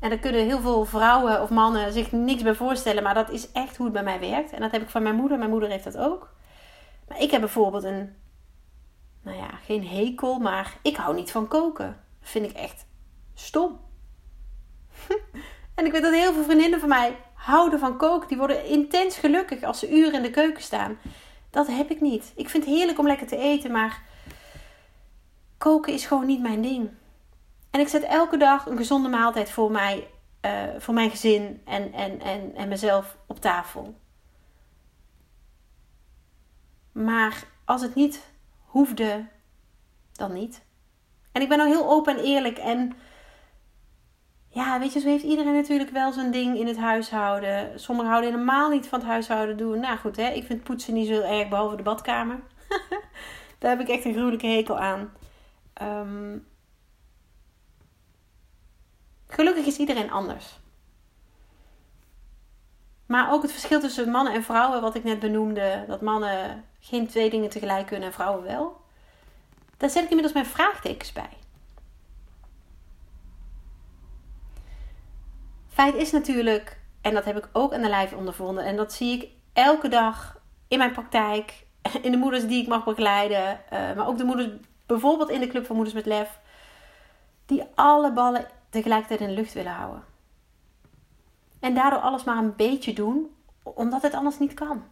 en 0.00 0.08
daar 0.08 0.18
kunnen 0.18 0.44
heel 0.44 0.60
veel 0.60 0.84
vrouwen 0.84 1.42
of 1.42 1.50
mannen 1.50 1.92
zich 1.92 2.12
niks 2.12 2.42
bij 2.42 2.54
voorstellen. 2.54 3.02
Maar 3.02 3.14
dat 3.14 3.30
is 3.30 3.52
echt 3.52 3.76
hoe 3.76 3.86
het 3.86 3.94
bij 3.94 4.04
mij 4.04 4.20
werkt. 4.20 4.52
En 4.52 4.60
dat 4.60 4.70
heb 4.70 4.82
ik 4.82 4.88
van 4.88 5.02
mijn 5.02 5.14
moeder. 5.14 5.38
Mijn 5.38 5.50
moeder 5.50 5.68
heeft 5.68 5.84
dat 5.84 5.96
ook. 5.96 6.34
Maar 7.08 7.20
ik 7.20 7.30
heb 7.30 7.40
bijvoorbeeld 7.40 7.84
een, 7.84 8.16
nou 9.22 9.36
ja, 9.36 9.48
geen 9.48 9.86
hekel, 9.86 10.38
maar 10.38 10.78
ik 10.82 10.96
hou 10.96 11.14
niet 11.14 11.30
van 11.30 11.48
koken. 11.48 12.00
Dat 12.20 12.30
vind 12.30 12.50
ik 12.50 12.56
echt 12.56 12.86
stom. 13.34 13.80
En 15.74 15.86
ik 15.86 15.92
weet 15.92 16.02
dat 16.02 16.12
heel 16.12 16.32
veel 16.32 16.44
vriendinnen 16.44 16.80
van 16.80 16.88
mij 16.88 17.16
houden 17.34 17.78
van 17.78 17.96
koken. 17.96 18.28
Die 18.28 18.36
worden 18.36 18.66
intens 18.66 19.16
gelukkig 19.16 19.62
als 19.62 19.78
ze 19.78 19.96
uren 19.96 20.12
in 20.12 20.22
de 20.22 20.30
keuken 20.30 20.62
staan. 20.62 20.98
Dat 21.50 21.66
heb 21.66 21.90
ik 21.90 22.00
niet. 22.00 22.32
Ik 22.36 22.48
vind 22.48 22.64
het 22.64 22.74
heerlijk 22.74 22.98
om 22.98 23.06
lekker 23.06 23.26
te 23.26 23.36
eten, 23.36 23.70
maar 23.70 24.02
koken 25.58 25.92
is 25.92 26.06
gewoon 26.06 26.26
niet 26.26 26.42
mijn 26.42 26.62
ding. 26.62 26.90
En 27.70 27.80
ik 27.80 27.88
zet 27.88 28.02
elke 28.02 28.36
dag 28.36 28.66
een 28.66 28.76
gezonde 28.76 29.08
maaltijd 29.08 29.50
voor, 29.50 29.70
mij, 29.70 30.08
uh, 30.46 30.52
voor 30.78 30.94
mijn 30.94 31.10
gezin 31.10 31.62
en, 31.64 31.92
en, 31.92 32.20
en, 32.20 32.54
en 32.54 32.68
mezelf 32.68 33.16
op 33.26 33.40
tafel. 33.40 33.94
Maar 36.92 37.44
als 37.64 37.82
het 37.82 37.94
niet 37.94 38.32
hoefde, 38.64 39.26
dan 40.12 40.32
niet. 40.32 40.62
En 41.32 41.42
ik 41.42 41.48
ben 41.48 41.58
nou 41.58 41.70
heel 41.70 41.90
open 41.90 42.16
en 42.16 42.24
eerlijk 42.24 42.58
en 42.58 42.92
ja, 44.54 44.78
weet 44.78 44.92
je, 44.92 45.00
zo 45.00 45.08
heeft 45.08 45.24
iedereen 45.24 45.54
natuurlijk 45.54 45.90
wel 45.90 46.12
zijn 46.12 46.30
ding 46.30 46.58
in 46.58 46.66
het 46.66 46.76
huishouden. 46.76 47.80
Sommigen 47.80 48.10
houden 48.10 48.30
helemaal 48.30 48.70
niet 48.70 48.86
van 48.86 48.98
het 48.98 49.08
huishouden 49.08 49.56
doen. 49.56 49.80
Nou 49.80 49.98
goed, 49.98 50.16
hè, 50.16 50.28
ik 50.28 50.44
vind 50.44 50.62
poetsen 50.62 50.94
niet 50.94 51.08
zo 51.08 51.20
erg, 51.20 51.48
behalve 51.48 51.76
de 51.76 51.82
badkamer. 51.82 52.40
Daar 53.58 53.70
heb 53.70 53.80
ik 53.80 53.88
echt 53.88 54.04
een 54.04 54.12
gruwelijke 54.12 54.46
hekel 54.46 54.78
aan. 54.78 55.12
Ehm, 55.72 56.38
gelukkig 59.26 59.66
is 59.66 59.76
iedereen 59.76 60.10
anders. 60.10 60.60
Maar 63.06 63.32
ook 63.32 63.42
het 63.42 63.52
verschil 63.52 63.80
tussen 63.80 64.10
mannen 64.10 64.32
en 64.32 64.42
vrouwen, 64.42 64.80
wat 64.80 64.94
ik 64.94 65.04
net 65.04 65.20
benoemde, 65.20 65.84
dat 65.86 66.00
mannen 66.00 66.64
geen 66.80 67.06
twee 67.06 67.30
dingen 67.30 67.50
tegelijk 67.50 67.86
kunnen 67.86 68.08
en 68.08 68.14
vrouwen 68.14 68.42
wel. 68.42 68.80
Daar 69.76 69.90
zet 69.90 70.02
ik 70.02 70.08
inmiddels 70.08 70.34
mijn 70.34 70.46
vraagtekens 70.46 71.12
bij. 71.12 71.40
Feit 75.72 75.94
is 75.94 76.12
natuurlijk, 76.12 76.80
en 77.00 77.14
dat 77.14 77.24
heb 77.24 77.36
ik 77.36 77.48
ook 77.52 77.72
aan 77.72 77.82
de 77.82 77.88
lijf 77.88 78.12
ondervonden, 78.12 78.64
en 78.64 78.76
dat 78.76 78.92
zie 78.92 79.16
ik 79.16 79.28
elke 79.52 79.88
dag 79.88 80.40
in 80.68 80.78
mijn 80.78 80.92
praktijk, 80.92 81.66
in 82.02 82.10
de 82.10 82.16
moeders 82.16 82.46
die 82.46 82.62
ik 82.62 82.68
mag 82.68 82.84
begeleiden, 82.84 83.70
eh, 83.70 83.96
maar 83.96 84.06
ook 84.06 84.18
de 84.18 84.24
moeders 84.24 84.48
bijvoorbeeld 84.86 85.30
in 85.30 85.40
de 85.40 85.46
Club 85.46 85.66
van 85.66 85.76
Moeders 85.76 85.96
met 85.96 86.06
Lef, 86.06 86.40
die 87.46 87.64
alle 87.74 88.12
ballen 88.12 88.46
tegelijkertijd 88.70 89.20
in 89.20 89.28
de 89.28 89.34
lucht 89.34 89.52
willen 89.52 89.72
houden. 89.72 90.04
En 91.60 91.74
daardoor 91.74 92.00
alles 92.00 92.24
maar 92.24 92.38
een 92.38 92.56
beetje 92.56 92.92
doen, 92.92 93.36
omdat 93.62 94.02
het 94.02 94.14
anders 94.14 94.38
niet 94.38 94.54
kan. 94.54 94.84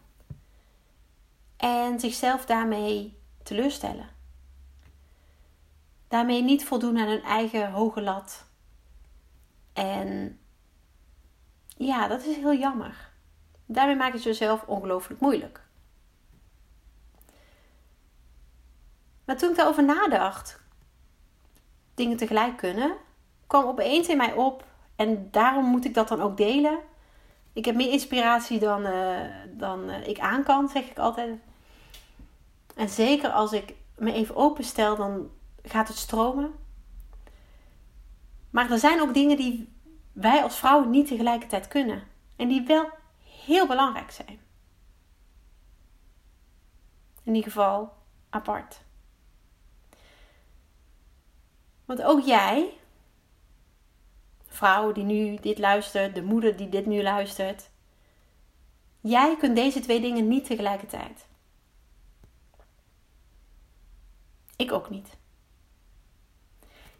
En 1.57 1.99
zichzelf 1.99 2.45
daarmee 2.45 3.17
teleurstellen. 3.43 4.09
Daarmee 6.07 6.43
niet 6.43 6.65
voldoen 6.65 6.97
aan 6.97 7.07
hun 7.07 7.23
eigen 7.23 7.71
hoge 7.71 8.01
lat. 8.01 8.45
En 9.73 10.39
ja, 11.85 12.07
dat 12.07 12.25
is 12.25 12.35
heel 12.35 12.53
jammer. 12.53 13.09
Daarmee 13.65 13.95
maak 13.95 14.07
je 14.07 14.13
het 14.13 14.23
jezelf 14.23 14.63
ongelooflijk 14.63 15.21
moeilijk. 15.21 15.61
Maar 19.25 19.37
toen 19.37 19.49
ik 19.49 19.55
daarover 19.55 19.83
nadacht, 19.83 20.61
dingen 21.93 22.17
tegelijk 22.17 22.57
kunnen, 22.57 22.95
kwam 23.47 23.65
opeens 23.65 24.07
in 24.07 24.17
mij 24.17 24.33
op, 24.33 24.65
en 24.95 25.27
daarom 25.31 25.65
moet 25.65 25.85
ik 25.85 25.93
dat 25.93 26.07
dan 26.07 26.21
ook 26.21 26.37
delen. 26.37 26.79
Ik 27.53 27.65
heb 27.65 27.75
meer 27.75 27.91
inspiratie 27.91 28.59
dan, 28.59 28.85
uh, 28.85 29.19
dan 29.47 29.89
uh, 29.89 30.07
ik 30.07 30.19
aan 30.19 30.43
kan, 30.43 30.69
zeg 30.69 30.89
ik 30.89 30.99
altijd. 30.99 31.39
En 32.75 32.89
zeker 32.89 33.29
als 33.29 33.51
ik 33.53 33.73
me 33.97 34.13
even 34.13 34.35
openstel, 34.35 34.95
dan 34.95 35.29
gaat 35.63 35.87
het 35.87 35.97
stromen. 35.97 36.53
Maar 38.49 38.71
er 38.71 38.79
zijn 38.79 39.01
ook 39.01 39.13
dingen 39.13 39.37
die 39.37 39.80
wij 40.13 40.43
als 40.43 40.57
vrouwen 40.57 40.89
niet 40.89 41.07
tegelijkertijd 41.07 41.67
kunnen. 41.67 42.03
En 42.35 42.47
die 42.47 42.65
wel 42.65 42.89
heel 43.23 43.67
belangrijk 43.67 44.11
zijn. 44.11 44.39
In 47.23 47.35
ieder 47.35 47.51
geval 47.51 47.93
apart. 48.29 48.81
Want 51.85 52.01
ook 52.01 52.25
jij, 52.25 52.73
vrouw 54.47 54.91
die 54.91 55.03
nu 55.03 55.35
dit 55.35 55.57
luistert, 55.57 56.15
de 56.15 56.23
moeder 56.23 56.57
die 56.57 56.69
dit 56.69 56.85
nu 56.85 57.01
luistert, 57.01 57.69
jij 58.99 59.37
kunt 59.37 59.55
deze 59.55 59.79
twee 59.79 60.01
dingen 60.01 60.27
niet 60.27 60.45
tegelijkertijd. 60.45 61.27
Ik 64.55 64.71
ook 64.71 64.89
niet. 64.89 65.17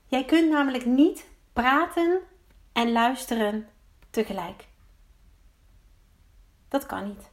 Jij 0.07 0.25
kunt 0.25 0.49
namelijk 0.49 0.85
niet 0.85 1.25
praten 1.53 2.21
en 2.71 2.91
luisteren 2.91 3.69
tegelijk. 4.09 4.67
Dat 6.67 6.85
kan 6.85 7.07
niet. 7.07 7.29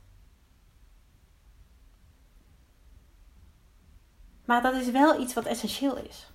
Maar 4.45 4.63
dat 4.63 4.75
is 4.75 4.91
wel 4.91 5.21
iets 5.21 5.35
wat 5.35 5.45
essentieel 5.45 5.97
is. 5.97 6.31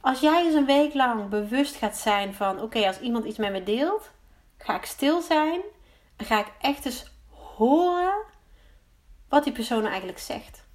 Als 0.00 0.20
jij 0.20 0.44
eens 0.44 0.54
een 0.54 0.66
week 0.66 0.94
lang 0.94 1.28
bewust 1.28 1.74
gaat 1.74 1.96
zijn 1.96 2.34
van: 2.34 2.60
oké, 2.60 2.86
als 2.86 3.00
iemand 3.00 3.24
iets 3.24 3.38
met 3.38 3.52
me 3.52 3.62
deelt, 3.62 4.10
ga 4.58 4.76
ik 4.76 4.84
stil 4.84 5.20
zijn 5.20 5.60
en 6.16 6.24
ga 6.24 6.40
ik 6.40 6.52
echt 6.60 6.84
eens 6.84 7.12
horen 7.28 8.24
wat 9.28 9.44
die 9.44 9.52
persoon 9.52 9.86
eigenlijk 9.86 10.18
zegt. 10.18 10.66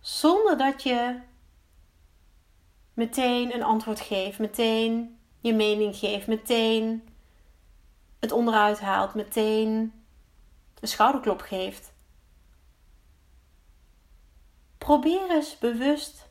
Zonder 0.00 0.58
dat 0.58 0.82
je 0.82 1.20
meteen 2.96 3.54
een 3.54 3.62
antwoord 3.62 4.00
geeft, 4.00 4.38
meteen 4.38 5.18
je 5.40 5.54
mening 5.54 5.96
geeft, 5.96 6.26
meteen 6.26 7.08
het 8.18 8.32
onderuit 8.32 8.80
haalt, 8.80 9.14
meteen 9.14 9.92
een 10.80 10.88
schouderklop 10.88 11.40
geeft. 11.40 11.92
Probeer 14.78 15.30
eens 15.30 15.58
bewust 15.58 16.28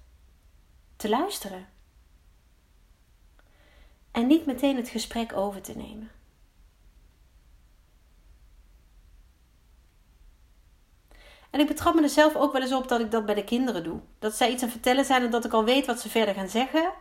te 0.95 1.10
luisteren. 1.10 1.67
En 4.12 4.28
niet 4.28 4.45
meteen 4.45 4.75
het 4.75 4.89
gesprek 4.89 5.34
over 5.34 5.62
te 5.62 5.78
nemen. 5.78 6.12
En 11.56 11.62
ik 11.62 11.68
betrap 11.68 11.96
me 11.96 12.02
er 12.02 12.10
zelf 12.10 12.36
ook 12.36 12.52
wel 12.52 12.62
eens 12.62 12.74
op 12.74 12.88
dat 12.88 13.00
ik 13.00 13.12
dat 13.12 13.26
bij 13.26 13.36
de 13.36 13.44
kinderen 13.44 13.84
doe. 13.84 14.00
Dat 14.20 14.36
zij 14.36 14.52
iets 14.52 14.63
aan 14.63 14.70
vertellen 14.70 15.06
zijn 15.06 15.24
en 15.24 15.30
dat 15.30 15.46
ik 15.46 15.54
al 15.54 15.63
weet 15.63 15.86
wat 15.86 16.00
ze 16.00 16.10
verder 16.10 16.34
gaan 16.34 16.50
zeggen. 16.50 16.91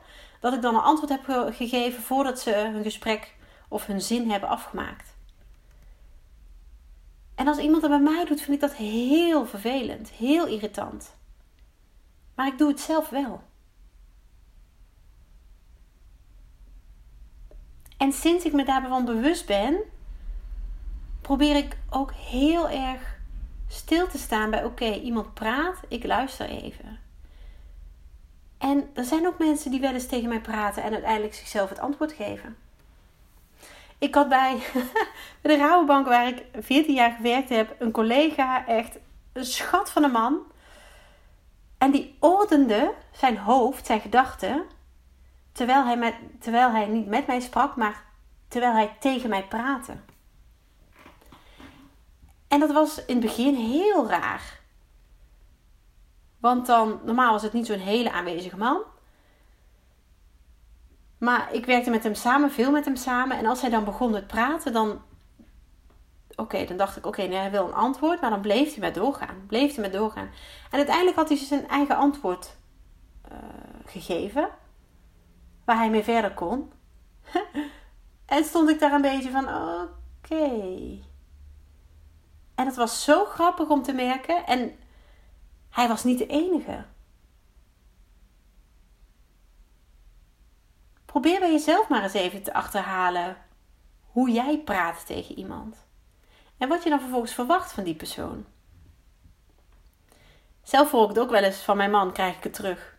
Dat 0.40 0.52
ik 0.52 0.62
dan 0.62 0.74
een 0.74 0.80
antwoord 0.80 1.10
heb 1.10 1.54
gegeven 1.54 2.02
voordat 2.02 2.40
ze 2.40 2.50
hun 2.50 2.82
gesprek 2.82 3.34
of 3.68 3.86
hun 3.86 4.00
zin 4.00 4.30
hebben 4.30 4.48
afgemaakt. 4.48 5.16
En 7.34 7.48
als 7.48 7.58
iemand 7.58 7.82
dat 7.82 7.90
bij 7.90 8.00
mij 8.00 8.24
doet, 8.24 8.40
vind 8.40 8.54
ik 8.54 8.60
dat 8.60 8.74
heel 8.74 9.46
vervelend, 9.46 10.08
heel 10.08 10.46
irritant. 10.46 11.16
Maar 12.34 12.46
ik 12.46 12.58
doe 12.58 12.68
het 12.68 12.80
zelf 12.80 13.08
wel. 13.08 13.42
En 17.96 18.12
sinds 18.12 18.44
ik 18.44 18.52
me 18.52 18.64
daarvan 18.64 19.04
bewust 19.04 19.46
ben, 19.46 19.80
probeer 21.20 21.56
ik 21.56 21.76
ook 21.90 22.12
heel 22.12 22.68
erg 22.68 23.13
stil 23.68 24.06
te 24.06 24.18
staan 24.18 24.50
bij: 24.50 24.64
oké, 24.64 24.90
iemand 24.90 25.34
praat, 25.34 25.76
ik 25.88 26.04
luister 26.04 26.48
even. 26.48 26.98
En 28.58 28.90
er 28.94 29.04
zijn 29.04 29.26
ook 29.26 29.38
mensen 29.38 29.70
die 29.70 29.80
wel 29.80 29.92
eens 29.92 30.06
tegen 30.06 30.28
mij 30.28 30.40
praten 30.40 30.82
en 30.82 30.92
uiteindelijk 30.92 31.34
zichzelf 31.34 31.68
het 31.68 31.78
antwoord 31.78 32.12
geven. 32.12 32.56
Ik 33.98 34.14
had 34.14 34.28
bij, 34.28 34.58
de 35.42 35.56
Rabobank, 35.56 36.06
waar 36.06 36.28
ik 36.28 36.44
14 36.60 36.94
jaar 36.94 37.10
gewerkt 37.10 37.48
heb, 37.48 37.74
een 37.78 37.90
collega, 37.90 38.66
echt 38.66 38.98
een 39.32 39.44
schat 39.44 39.90
van 39.90 40.04
een 40.04 40.10
man. 40.10 40.38
En 41.78 41.90
die 41.90 42.16
ordende 42.20 42.92
zijn 43.12 43.38
hoofd, 43.38 43.86
zijn 43.86 44.00
gedachten, 44.00 44.62
terwijl 45.52 45.84
hij, 45.84 45.96
met, 45.96 46.14
terwijl 46.40 46.70
hij 46.70 46.86
niet 46.86 47.06
met 47.06 47.26
mij 47.26 47.40
sprak, 47.40 47.76
maar 47.76 48.02
terwijl 48.48 48.72
hij 48.72 48.96
tegen 49.00 49.30
mij 49.30 49.44
praatte. 49.44 49.92
En 52.54 52.60
dat 52.60 52.72
was 52.72 53.04
in 53.04 53.16
het 53.16 53.24
begin 53.24 53.54
heel 53.54 54.08
raar. 54.08 54.60
Want 56.40 56.66
dan, 56.66 57.00
normaal 57.04 57.32
was 57.32 57.42
het 57.42 57.52
niet 57.52 57.66
zo'n 57.66 57.78
hele 57.78 58.12
aanwezige 58.12 58.56
man. 58.56 58.82
Maar 61.18 61.52
ik 61.52 61.66
werkte 61.66 61.90
met 61.90 62.02
hem 62.02 62.14
samen, 62.14 62.50
veel 62.50 62.70
met 62.70 62.84
hem 62.84 62.96
samen. 62.96 63.38
En 63.38 63.46
als 63.46 63.60
hij 63.60 63.70
dan 63.70 63.84
begon 63.84 64.10
met 64.10 64.26
praten, 64.26 64.72
dan. 64.72 65.02
Oké, 66.36 66.64
dan 66.64 66.76
dacht 66.76 66.96
ik: 66.96 67.06
oké, 67.06 67.22
nee, 67.22 67.38
hij 67.38 67.50
wil 67.50 67.66
een 67.66 67.74
antwoord. 67.74 68.20
Maar 68.20 68.30
dan 68.30 68.40
bleef 68.40 68.70
hij 68.70 68.80
met 68.80 68.94
doorgaan. 68.94 69.44
Bleef 69.46 69.74
hij 69.74 69.84
met 69.84 69.92
doorgaan. 69.92 70.30
En 70.70 70.76
uiteindelijk 70.78 71.16
had 71.16 71.28
hij 71.28 71.38
zijn 71.38 71.68
eigen 71.68 71.96
antwoord 71.96 72.56
uh, 73.32 73.38
gegeven. 73.84 74.48
Waar 75.64 75.76
hij 75.76 75.90
mee 75.90 76.04
verder 76.04 76.34
kon. 76.34 76.72
en 78.26 78.44
stond 78.44 78.68
ik 78.68 78.78
daar 78.80 78.92
een 78.92 79.02
beetje 79.02 79.30
van: 79.30 79.48
oké. 79.48 81.12
En 82.54 82.66
het 82.66 82.76
was 82.76 83.04
zo 83.04 83.24
grappig 83.24 83.68
om 83.68 83.82
te 83.82 83.92
merken. 83.92 84.46
En 84.46 84.78
hij 85.70 85.88
was 85.88 86.04
niet 86.04 86.18
de 86.18 86.26
enige. 86.26 86.84
Probeer 91.04 91.40
bij 91.40 91.52
jezelf 91.52 91.88
maar 91.88 92.02
eens 92.02 92.12
even 92.12 92.42
te 92.42 92.54
achterhalen 92.54 93.36
hoe 94.00 94.30
jij 94.30 94.58
praat 94.58 95.06
tegen 95.06 95.38
iemand. 95.38 95.86
En 96.58 96.68
wat 96.68 96.82
je 96.82 96.90
dan 96.90 97.00
vervolgens 97.00 97.34
verwacht 97.34 97.72
van 97.72 97.84
die 97.84 97.94
persoon. 97.94 98.46
Zelf 100.62 100.90
hoor 100.90 101.02
ik 101.02 101.08
het 101.08 101.18
ook 101.18 101.30
wel 101.30 101.42
eens 101.42 101.62
van 101.62 101.76
mijn 101.76 101.90
man, 101.90 102.12
krijg 102.12 102.36
ik 102.36 102.44
het 102.44 102.54
terug. 102.54 102.96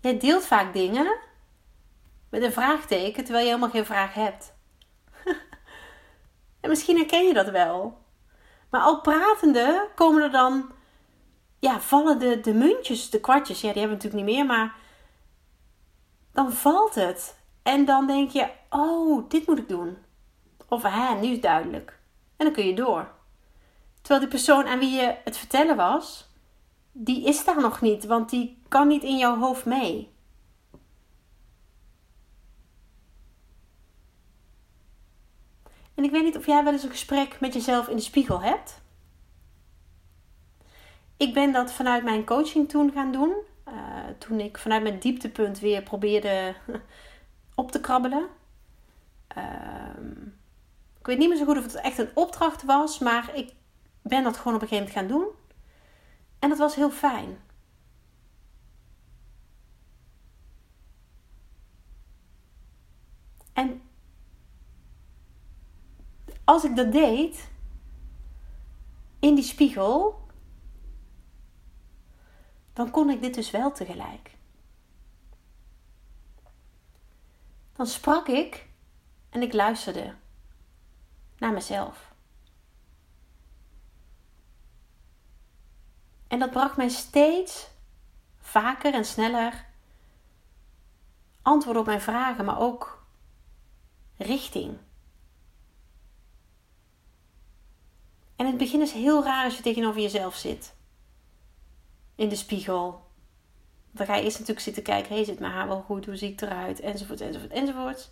Jij 0.00 0.18
deelt 0.18 0.46
vaak 0.46 0.72
dingen 0.72 1.18
met 2.28 2.42
een 2.42 2.52
vraagteken 2.52 3.24
terwijl 3.24 3.44
je 3.44 3.50
helemaal 3.50 3.74
geen 3.74 3.86
vraag 3.86 4.14
hebt. 4.14 4.54
En 6.60 6.68
misschien 6.68 6.96
herken 6.96 7.26
je 7.26 7.34
dat 7.34 7.50
wel. 7.50 7.98
Maar 8.70 8.80
al 8.80 9.00
pratende 9.00 9.88
komen 9.94 10.22
er 10.22 10.30
dan 10.30 10.70
ja, 11.58 11.80
vallen 11.80 12.18
de, 12.18 12.40
de 12.40 12.54
muntjes, 12.54 13.10
de 13.10 13.20
kwartjes, 13.20 13.60
ja, 13.60 13.72
die 13.72 13.80
hebben 13.80 13.98
we 13.98 14.04
natuurlijk 14.04 14.28
niet 14.28 14.36
meer, 14.36 14.46
maar 14.46 14.74
dan 16.32 16.52
valt 16.52 16.94
het. 16.94 17.38
En 17.62 17.84
dan 17.84 18.06
denk 18.06 18.30
je, 18.30 18.48
oh, 18.70 19.28
dit 19.28 19.46
moet 19.46 19.58
ik 19.58 19.68
doen. 19.68 19.98
Of 20.68 20.82
hè, 20.82 21.14
nu 21.14 21.26
is 21.26 21.40
duidelijk. 21.40 21.98
En 22.36 22.44
dan 22.44 22.54
kun 22.54 22.66
je 22.66 22.74
door. 22.74 23.10
Terwijl 24.00 24.20
die 24.20 24.28
persoon 24.28 24.66
aan 24.66 24.78
wie 24.78 24.90
je 24.90 25.16
het 25.24 25.36
vertellen 25.36 25.76
was, 25.76 26.28
die 26.92 27.24
is 27.24 27.44
daar 27.44 27.60
nog 27.60 27.80
niet, 27.80 28.04
want 28.04 28.30
die 28.30 28.62
kan 28.68 28.88
niet 28.88 29.02
in 29.02 29.16
jouw 29.16 29.38
hoofd 29.38 29.64
mee. 29.64 30.14
En 36.00 36.06
ik 36.06 36.12
weet 36.12 36.24
niet 36.24 36.36
of 36.36 36.46
jij 36.46 36.64
wel 36.64 36.72
eens 36.72 36.82
een 36.82 36.90
gesprek 36.90 37.40
met 37.40 37.54
jezelf 37.54 37.88
in 37.88 37.96
de 37.96 38.02
spiegel 38.02 38.40
hebt. 38.42 38.82
Ik 41.16 41.34
ben 41.34 41.52
dat 41.52 41.72
vanuit 41.72 42.04
mijn 42.04 42.24
coaching 42.24 42.68
toen 42.68 42.92
gaan 42.92 43.12
doen. 43.12 43.34
Uh, 43.68 43.74
toen 44.18 44.40
ik 44.40 44.58
vanuit 44.58 44.82
mijn 44.82 44.98
dieptepunt 44.98 45.58
weer 45.58 45.82
probeerde 45.82 46.54
op 47.54 47.72
te 47.72 47.80
krabbelen. 47.80 48.26
Uh, 49.36 49.44
ik 50.98 51.06
weet 51.06 51.18
niet 51.18 51.28
meer 51.28 51.38
zo 51.38 51.44
goed 51.44 51.58
of 51.58 51.62
het 51.62 51.74
echt 51.74 51.98
een 51.98 52.10
opdracht 52.14 52.64
was, 52.64 52.98
maar 52.98 53.30
ik 53.34 53.52
ben 54.02 54.22
dat 54.22 54.36
gewoon 54.36 54.54
op 54.54 54.62
een 54.62 54.68
gegeven 54.68 54.92
moment 54.92 55.12
gaan 55.12 55.18
doen. 55.18 55.34
En 56.38 56.48
dat 56.48 56.58
was 56.58 56.74
heel 56.74 56.90
fijn. 56.90 57.38
En 63.52 63.89
als 66.50 66.64
ik 66.64 66.76
dat 66.76 66.92
deed, 66.92 67.50
in 69.18 69.34
die 69.34 69.44
spiegel, 69.44 70.26
dan 72.72 72.90
kon 72.90 73.10
ik 73.10 73.22
dit 73.22 73.34
dus 73.34 73.50
wel 73.50 73.72
tegelijk. 73.72 74.36
Dan 77.72 77.86
sprak 77.86 78.28
ik 78.28 78.68
en 79.28 79.42
ik 79.42 79.52
luisterde 79.52 80.14
naar 81.38 81.52
mezelf. 81.52 82.12
En 86.28 86.38
dat 86.38 86.50
bracht 86.50 86.76
mij 86.76 86.88
steeds 86.88 87.70
vaker 88.38 88.94
en 88.94 89.04
sneller 89.04 89.66
antwoorden 91.42 91.82
op 91.82 91.88
mijn 91.88 92.00
vragen, 92.00 92.44
maar 92.44 92.60
ook 92.60 93.04
richting. 94.16 94.78
En 98.40 98.46
het 98.46 98.56
begin 98.56 98.80
is 98.80 98.92
heel 98.92 99.24
raar 99.24 99.44
als 99.44 99.56
je 99.56 99.62
tegenover 99.62 100.00
jezelf 100.00 100.34
zit. 100.34 100.74
In 102.14 102.28
de 102.28 102.36
spiegel. 102.36 103.02
Dan 103.90 104.06
ga 104.06 104.14
je 104.14 104.22
eerst 104.22 104.38
natuurlijk 104.38 104.64
zitten 104.64 104.82
kijken: 104.82 105.14
hey, 105.14 105.24
zit 105.24 105.38
mijn 105.38 105.52
haar 105.52 105.68
wel 105.68 105.80
goed? 105.80 106.06
Hoe 106.06 106.16
zie 106.16 106.32
ik 106.32 106.40
eruit? 106.40 106.80
Enzovoort, 106.80 107.20
enzovoort, 107.20 107.52
enzovoort. 107.52 108.10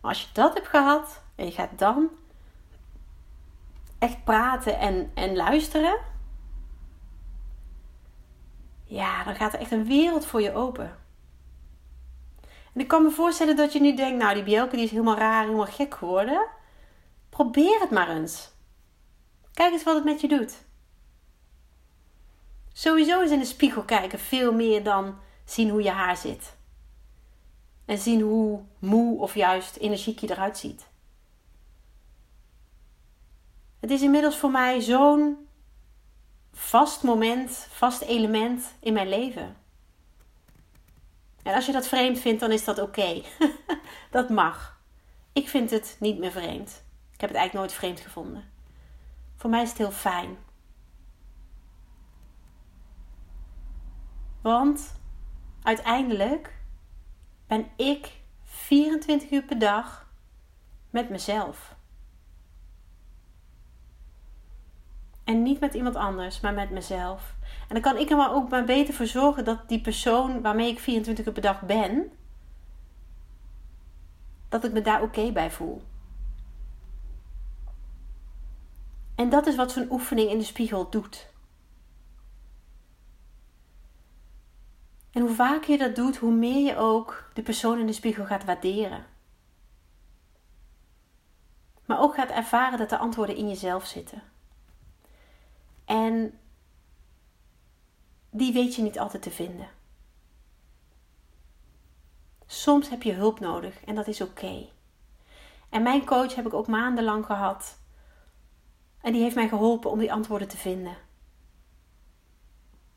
Maar 0.00 0.10
als 0.10 0.20
je 0.20 0.26
dat 0.32 0.54
hebt 0.54 0.68
gehad 0.68 1.22
en 1.34 1.44
je 1.44 1.52
gaat 1.52 1.78
dan 1.78 2.10
echt 3.98 4.24
praten 4.24 4.78
en, 4.78 5.10
en 5.14 5.36
luisteren, 5.36 5.98
ja, 8.84 9.24
dan 9.24 9.34
gaat 9.34 9.52
er 9.52 9.60
echt 9.60 9.72
een 9.72 9.86
wereld 9.86 10.26
voor 10.26 10.42
je 10.42 10.54
open. 10.54 10.96
En 12.72 12.80
ik 12.80 12.88
kan 12.88 13.02
me 13.02 13.10
voorstellen 13.10 13.56
dat 13.56 13.72
je 13.72 13.80
nu 13.80 13.94
denkt, 13.94 14.22
nou 14.22 14.34
die 14.34 14.42
Bielke 14.42 14.76
die 14.76 14.84
is 14.84 14.90
helemaal 14.90 15.16
raar, 15.16 15.44
helemaal 15.44 15.66
gek 15.66 15.94
geworden. 15.94 16.46
Probeer 17.28 17.80
het 17.80 17.90
maar 17.90 18.08
eens. 18.08 18.53
Kijk 19.54 19.72
eens 19.72 19.82
wat 19.82 19.94
het 19.94 20.04
met 20.04 20.20
je 20.20 20.28
doet. 20.28 20.62
Sowieso 22.72 23.20
is 23.20 23.30
in 23.30 23.38
de 23.38 23.44
spiegel 23.44 23.82
kijken 23.82 24.18
veel 24.18 24.52
meer 24.52 24.82
dan 24.82 25.18
zien 25.44 25.70
hoe 25.70 25.82
je 25.82 25.90
haar 25.90 26.16
zit. 26.16 26.56
En 27.84 27.98
zien 27.98 28.20
hoe 28.20 28.62
moe 28.78 29.20
of 29.20 29.34
juist 29.34 29.76
energiek 29.76 30.18
je 30.18 30.30
eruit 30.30 30.58
ziet. 30.58 30.86
Het 33.80 33.90
is 33.90 34.02
inmiddels 34.02 34.36
voor 34.36 34.50
mij 34.50 34.80
zo'n 34.80 35.48
vast 36.52 37.02
moment, 37.02 37.66
vast 37.70 38.00
element 38.02 38.74
in 38.80 38.92
mijn 38.92 39.08
leven. 39.08 39.56
En 41.42 41.54
als 41.54 41.66
je 41.66 41.72
dat 41.72 41.88
vreemd 41.88 42.18
vindt, 42.18 42.40
dan 42.40 42.52
is 42.52 42.64
dat 42.64 42.78
oké. 42.78 43.22
dat 44.10 44.28
mag. 44.28 44.80
Ik 45.32 45.48
vind 45.48 45.70
het 45.70 45.96
niet 46.00 46.18
meer 46.18 46.32
vreemd. 46.32 46.84
Ik 47.12 47.20
heb 47.20 47.30
het 47.30 47.38
eigenlijk 47.38 47.52
nooit 47.52 47.72
vreemd 47.72 48.00
gevonden. 48.00 48.53
Voor 49.36 49.50
mij 49.50 49.62
is 49.62 49.68
het 49.68 49.78
heel 49.78 49.90
fijn. 49.90 50.36
Want 54.40 55.00
uiteindelijk 55.62 56.54
ben 57.46 57.66
ik 57.76 58.12
24 58.42 59.30
uur 59.30 59.42
per 59.42 59.58
dag 59.58 60.08
met 60.90 61.10
mezelf. 61.10 61.76
En 65.24 65.42
niet 65.42 65.60
met 65.60 65.74
iemand 65.74 65.96
anders, 65.96 66.40
maar 66.40 66.54
met 66.54 66.70
mezelf. 66.70 67.34
En 67.68 67.74
dan 67.74 67.80
kan 67.80 67.96
ik 67.96 68.10
er 68.10 68.16
maar 68.16 68.34
ook 68.34 68.48
maar 68.48 68.64
beter 68.64 68.94
voor 68.94 69.06
zorgen 69.06 69.44
dat 69.44 69.68
die 69.68 69.80
persoon 69.80 70.40
waarmee 70.40 70.70
ik 70.70 70.78
24 70.78 71.26
uur 71.26 71.32
per 71.32 71.42
dag 71.42 71.60
ben, 71.60 72.12
dat 74.48 74.64
ik 74.64 74.72
me 74.72 74.80
daar 74.80 75.02
oké 75.02 75.32
bij 75.32 75.50
voel. 75.50 75.82
En 79.14 79.28
dat 79.28 79.46
is 79.46 79.56
wat 79.56 79.72
zo'n 79.72 79.92
oefening 79.92 80.30
in 80.30 80.38
de 80.38 80.44
spiegel 80.44 80.90
doet. 80.90 81.32
En 85.10 85.20
hoe 85.20 85.34
vaker 85.34 85.70
je 85.70 85.78
dat 85.78 85.94
doet, 85.94 86.16
hoe 86.16 86.32
meer 86.32 86.64
je 86.66 86.76
ook 86.76 87.30
de 87.34 87.42
persoon 87.42 87.78
in 87.78 87.86
de 87.86 87.92
spiegel 87.92 88.24
gaat 88.24 88.44
waarderen. 88.44 89.06
Maar 91.84 92.00
ook 92.00 92.14
gaat 92.14 92.30
ervaren 92.30 92.78
dat 92.78 92.88
de 92.88 92.98
antwoorden 92.98 93.36
in 93.36 93.48
jezelf 93.48 93.86
zitten. 93.86 94.22
En 95.84 96.38
die 98.30 98.52
weet 98.52 98.74
je 98.74 98.82
niet 98.82 98.98
altijd 98.98 99.22
te 99.22 99.30
vinden. 99.30 99.68
Soms 102.46 102.88
heb 102.88 103.02
je 103.02 103.12
hulp 103.12 103.40
nodig 103.40 103.84
en 103.84 103.94
dat 103.94 104.06
is 104.06 104.20
oké. 104.20 104.66
En 105.68 105.82
mijn 105.82 106.04
coach 106.04 106.34
heb 106.34 106.46
ik 106.46 106.54
ook 106.54 106.66
maandenlang 106.66 107.26
gehad. 107.26 107.78
En 109.04 109.12
die 109.12 109.22
heeft 109.22 109.34
mij 109.34 109.48
geholpen 109.48 109.90
om 109.90 109.98
die 109.98 110.12
antwoorden 110.12 110.48
te 110.48 110.56
vinden. 110.56 110.96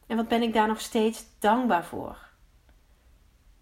En 0.05 0.15
wat 0.15 0.27
ben 0.27 0.41
ik 0.41 0.53
daar 0.53 0.67
nog 0.67 0.81
steeds 0.81 1.25
dankbaar 1.39 1.85
voor? 1.85 2.17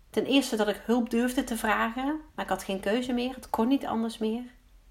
Ten 0.10 0.26
eerste 0.26 0.56
dat 0.56 0.68
ik 0.68 0.82
hulp 0.86 1.10
durfde 1.10 1.44
te 1.44 1.58
vragen, 1.58 2.22
maar 2.36 2.46
ik 2.46 2.52
had 2.52 2.64
geen 2.64 2.80
keuze 2.80 3.14
meer. 3.14 3.36
Het 3.36 3.50
kon 3.50 3.68
niet 3.68 3.86
anders 3.86 4.18
meer. 4.18 4.44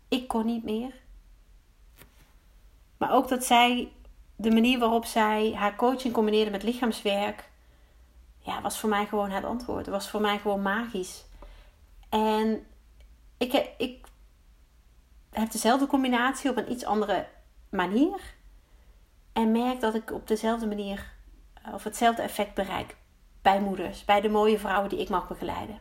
Ik 0.09 0.29
kon 0.29 0.47
niet 0.47 0.65
meer. 0.65 0.95
Maar 2.97 3.13
ook 3.13 3.29
dat 3.29 3.45
zij 3.45 3.93
de 4.37 4.51
manier 4.51 4.79
waarop 4.79 5.05
zij 5.05 5.53
haar 5.53 5.77
coaching 5.77 6.15
combineerde 6.15 6.51
met 6.51 6.63
lichaamswerk, 6.63 7.51
ja, 8.39 8.61
was 8.61 8.79
voor 8.79 8.89
mij 8.89 9.07
gewoon 9.07 9.31
het 9.31 9.45
antwoord. 9.45 9.87
Het 9.87 9.95
was 9.95 10.11
voor 10.11 10.21
mij 10.21 10.39
gewoon 10.39 10.63
magisch. 10.63 11.25
En 12.09 12.67
ik, 13.37 13.71
ik 13.79 14.07
heb 15.31 15.51
dezelfde 15.51 15.87
combinatie 15.87 16.51
op 16.51 16.57
een 16.57 16.73
iets 16.73 16.85
andere 16.85 17.33
manier. 17.75 18.21
En 19.33 19.53
merk 19.53 19.81
dat 19.81 19.95
ik 19.95 20.13
op 20.13 20.29
dezelfde 20.29 20.67
manier 20.67 21.13
eh, 21.63 21.75
of 21.75 21.85
hetzelfde 21.85 22.23
effect 22.23 22.55
bereik 22.55 22.97
bij 23.43 23.61
moeders, 23.61 24.05
bij 24.05 24.21
de 24.21 24.29
mooie 24.29 24.59
vrouwen 24.59 24.89
die 24.89 25.01
ik 25.01 25.09
mag 25.09 25.29
begeleiden. 25.29 25.81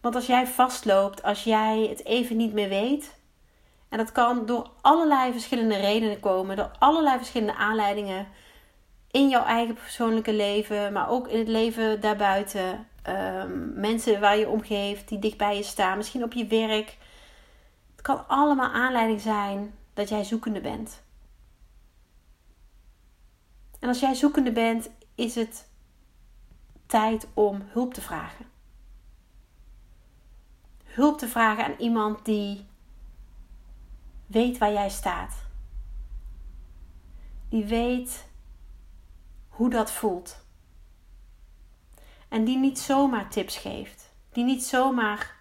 Want 0.00 0.14
als 0.14 0.26
jij 0.26 0.46
vastloopt, 0.46 1.22
als 1.22 1.44
jij 1.44 1.86
het 1.88 2.04
even 2.04 2.36
niet 2.36 2.52
meer 2.52 2.68
weet, 2.68 3.18
en 3.88 3.98
dat 3.98 4.12
kan 4.12 4.46
door 4.46 4.70
allerlei 4.80 5.32
verschillende 5.32 5.76
redenen 5.76 6.20
komen, 6.20 6.56
door 6.56 6.70
allerlei 6.78 7.16
verschillende 7.16 7.54
aanleidingen 7.54 8.26
in 9.10 9.28
jouw 9.28 9.44
eigen 9.44 9.74
persoonlijke 9.74 10.32
leven, 10.32 10.92
maar 10.92 11.10
ook 11.10 11.28
in 11.28 11.38
het 11.38 11.48
leven 11.48 12.00
daarbuiten. 12.00 12.88
Um, 13.08 13.72
mensen 13.74 14.20
waar 14.20 14.38
je 14.38 14.48
omgeeft, 14.48 15.08
die 15.08 15.18
dicht 15.18 15.36
bij 15.36 15.56
je 15.56 15.62
staan, 15.62 15.96
misschien 15.96 16.22
op 16.22 16.32
je 16.32 16.46
werk. 16.46 16.96
Kan 18.06 18.28
allemaal 18.28 18.70
aanleiding 18.70 19.20
zijn 19.20 19.74
dat 19.94 20.08
jij 20.08 20.24
zoekende 20.24 20.60
bent. 20.60 21.02
En 23.78 23.88
als 23.88 24.00
jij 24.00 24.14
zoekende 24.14 24.52
bent, 24.52 24.90
is 25.14 25.34
het 25.34 25.68
tijd 26.86 27.28
om 27.34 27.62
hulp 27.66 27.94
te 27.94 28.00
vragen. 28.00 28.46
Hulp 30.84 31.18
te 31.18 31.28
vragen 31.28 31.64
aan 31.64 31.74
iemand 31.78 32.24
die 32.24 32.66
weet 34.26 34.58
waar 34.58 34.72
jij 34.72 34.90
staat. 34.90 35.34
Die 37.48 37.64
weet 37.64 38.28
hoe 39.48 39.70
dat 39.70 39.90
voelt. 39.90 40.44
En 42.28 42.44
die 42.44 42.58
niet 42.58 42.78
zomaar 42.78 43.30
tips 43.30 43.58
geeft. 43.58 44.14
Die 44.32 44.44
niet 44.44 44.64
zomaar 44.64 45.36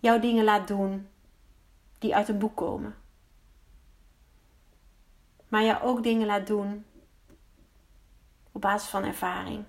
jouw 0.00 0.18
dingen 0.18 0.44
laat 0.44 0.68
doen 0.68 1.08
die 1.98 2.14
uit 2.14 2.28
een 2.28 2.38
boek 2.38 2.56
komen. 2.56 2.94
maar 5.48 5.62
je 5.62 5.82
ook 5.82 6.02
dingen 6.02 6.26
laat 6.26 6.46
doen 6.46 6.84
op 8.52 8.60
basis 8.60 8.88
van 8.88 9.04
ervaring. 9.04 9.64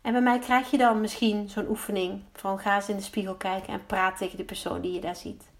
En 0.00 0.12
bij 0.12 0.22
mij 0.22 0.38
krijg 0.38 0.70
je 0.70 0.78
dan 0.78 1.00
misschien 1.00 1.48
zo'n 1.48 1.68
oefening 1.68 2.22
van 2.32 2.58
ga 2.58 2.74
eens 2.74 2.88
in 2.88 2.96
de 2.96 3.02
spiegel 3.02 3.36
kijken 3.36 3.72
en 3.72 3.86
praat 3.86 4.16
tegen 4.16 4.36
de 4.36 4.44
persoon 4.44 4.80
die 4.80 4.92
je 4.92 5.00
daar 5.00 5.16
ziet. 5.16 5.50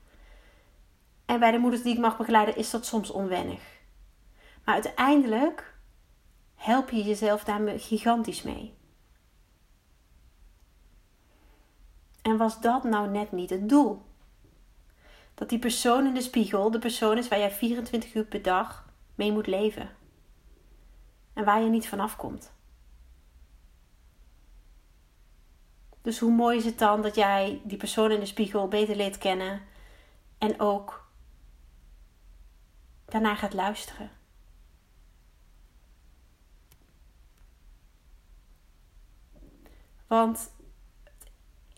En 1.24 1.38
bij 1.38 1.50
de 1.50 1.58
moeders 1.58 1.82
die 1.82 1.94
ik 1.94 2.00
mag 2.00 2.16
begeleiden 2.16 2.56
is 2.56 2.70
dat 2.70 2.86
soms 2.86 3.10
onwennig. 3.10 3.62
Maar 4.64 4.74
uiteindelijk 4.74 5.74
help 6.54 6.90
je 6.90 7.02
jezelf 7.02 7.44
daar 7.44 7.78
gigantisch 7.78 8.42
mee. 8.42 8.74
En 12.22 12.36
was 12.36 12.60
dat 12.60 12.84
nou 12.84 13.08
net 13.08 13.32
niet 13.32 13.50
het 13.50 13.68
doel? 13.68 14.02
Dat 15.34 15.48
die 15.48 15.58
persoon 15.58 16.06
in 16.06 16.14
de 16.14 16.20
spiegel 16.20 16.70
de 16.70 16.78
persoon 16.78 17.18
is 17.18 17.28
waar 17.28 17.38
jij 17.38 17.50
24 17.50 18.14
uur 18.14 18.24
per 18.24 18.42
dag 18.42 18.88
mee 19.14 19.32
moet 19.32 19.46
leven. 19.46 19.90
En 21.32 21.44
waar 21.44 21.62
je 21.62 21.68
niet 21.68 21.88
vanaf 21.88 22.16
komt. 22.16 22.52
Dus 26.02 26.18
hoe 26.18 26.32
mooi 26.32 26.56
is 26.58 26.64
het 26.64 26.78
dan 26.78 27.02
dat 27.02 27.14
jij 27.14 27.60
die 27.64 27.76
persoon 27.76 28.10
in 28.10 28.20
de 28.20 28.26
spiegel 28.26 28.68
beter 28.68 28.96
leert 28.96 29.18
kennen 29.18 29.62
en 30.38 30.60
ook 30.60 31.10
daarna 33.04 33.34
gaat 33.34 33.52
luisteren. 33.52 34.10
Want 40.06 40.50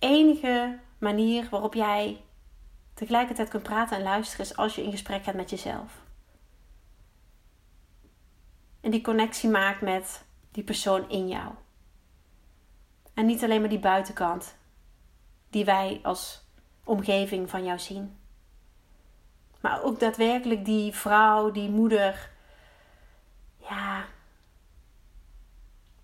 enige 0.04 0.78
manier 0.98 1.48
waarop 1.50 1.74
jij 1.74 2.24
tegelijkertijd 2.94 3.48
kunt 3.48 3.62
praten 3.62 3.96
en 3.96 4.02
luisteren 4.02 4.44
is 4.46 4.56
als 4.56 4.74
je 4.74 4.82
in 4.82 4.90
gesprek 4.90 5.24
gaat 5.24 5.34
met 5.34 5.50
jezelf. 5.50 6.02
En 8.80 8.90
die 8.90 9.00
connectie 9.00 9.50
maakt 9.50 9.80
met 9.80 10.24
die 10.50 10.64
persoon 10.64 11.10
in 11.10 11.28
jou. 11.28 11.52
En 13.14 13.26
niet 13.26 13.44
alleen 13.44 13.60
maar 13.60 13.68
die 13.68 13.78
buitenkant 13.78 14.56
die 15.50 15.64
wij 15.64 16.00
als 16.02 16.44
omgeving 16.84 17.50
van 17.50 17.64
jou 17.64 17.78
zien. 17.78 18.16
Maar 19.60 19.82
ook 19.82 20.00
daadwerkelijk 20.00 20.64
die 20.64 20.92
vrouw, 20.92 21.50
die 21.50 21.70
moeder. 21.70 22.30
Ja. 23.56 24.04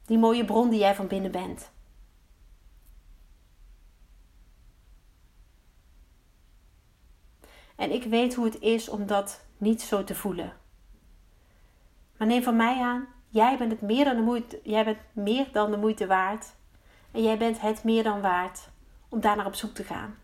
Die 0.07 0.19
mooie 0.19 0.45
bron 0.45 0.71
die 0.71 0.79
jij 0.79 0.95
van 0.95 1.07
binnen 1.07 1.31
bent. 1.31 1.71
En 7.81 7.93
ik 7.93 8.05
weet 8.05 8.35
hoe 8.35 8.45
het 8.45 8.61
is 8.61 8.89
om 8.89 9.07
dat 9.07 9.45
niet 9.59 9.83
zo 9.83 10.05
te 10.05 10.15
voelen. 10.15 10.53
Maar 12.17 12.29
neem 12.29 12.43
van 12.43 12.57
mij 12.57 12.81
aan, 12.81 13.09
jij 13.29 13.59
bent, 13.59 13.71
het 13.71 13.81
meer 13.81 14.05
dan 14.05 14.17
de 14.17 14.23
moeite, 14.23 14.61
jij 14.65 14.85
bent 14.85 14.99
meer 15.13 15.53
dan 15.53 15.71
de 15.71 15.77
moeite 15.77 16.07
waard 16.07 16.55
en 17.11 17.23
jij 17.23 17.39
bent 17.39 17.61
het 17.61 17.85
meer 17.85 18.03
dan 18.03 18.21
waard 18.21 18.69
om 19.09 19.21
daar 19.21 19.37
naar 19.37 19.47
op 19.47 19.55
zoek 19.55 19.75
te 19.75 19.85
gaan. 19.85 20.19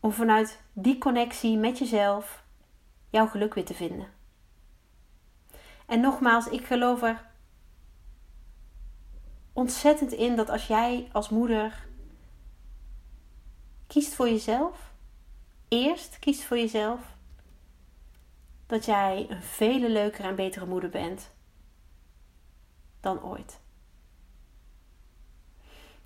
Om 0.00 0.12
vanuit 0.12 0.62
die 0.72 0.98
connectie 0.98 1.56
met 1.56 1.78
jezelf 1.78 2.44
jouw 3.10 3.26
geluk 3.26 3.54
weer 3.54 3.64
te 3.64 3.74
vinden. 3.74 4.08
En 5.86 6.00
nogmaals, 6.00 6.48
ik 6.48 6.64
geloof 6.66 7.02
er 7.02 7.26
ontzettend 9.52 10.12
in 10.12 10.36
dat 10.36 10.50
als 10.50 10.66
jij 10.66 11.08
als 11.12 11.28
moeder 11.28 11.86
kiest 13.86 14.14
voor 14.14 14.28
jezelf, 14.28 14.92
eerst 15.74 16.18
kiest 16.18 16.42
voor 16.42 16.56
jezelf, 16.56 17.00
dat 18.66 18.84
jij 18.84 19.26
een 19.28 19.42
vele 19.42 19.88
leukere 19.88 20.28
en 20.28 20.34
betere 20.34 20.66
moeder 20.66 20.90
bent 20.90 21.30
dan 23.00 23.22
ooit. 23.22 23.60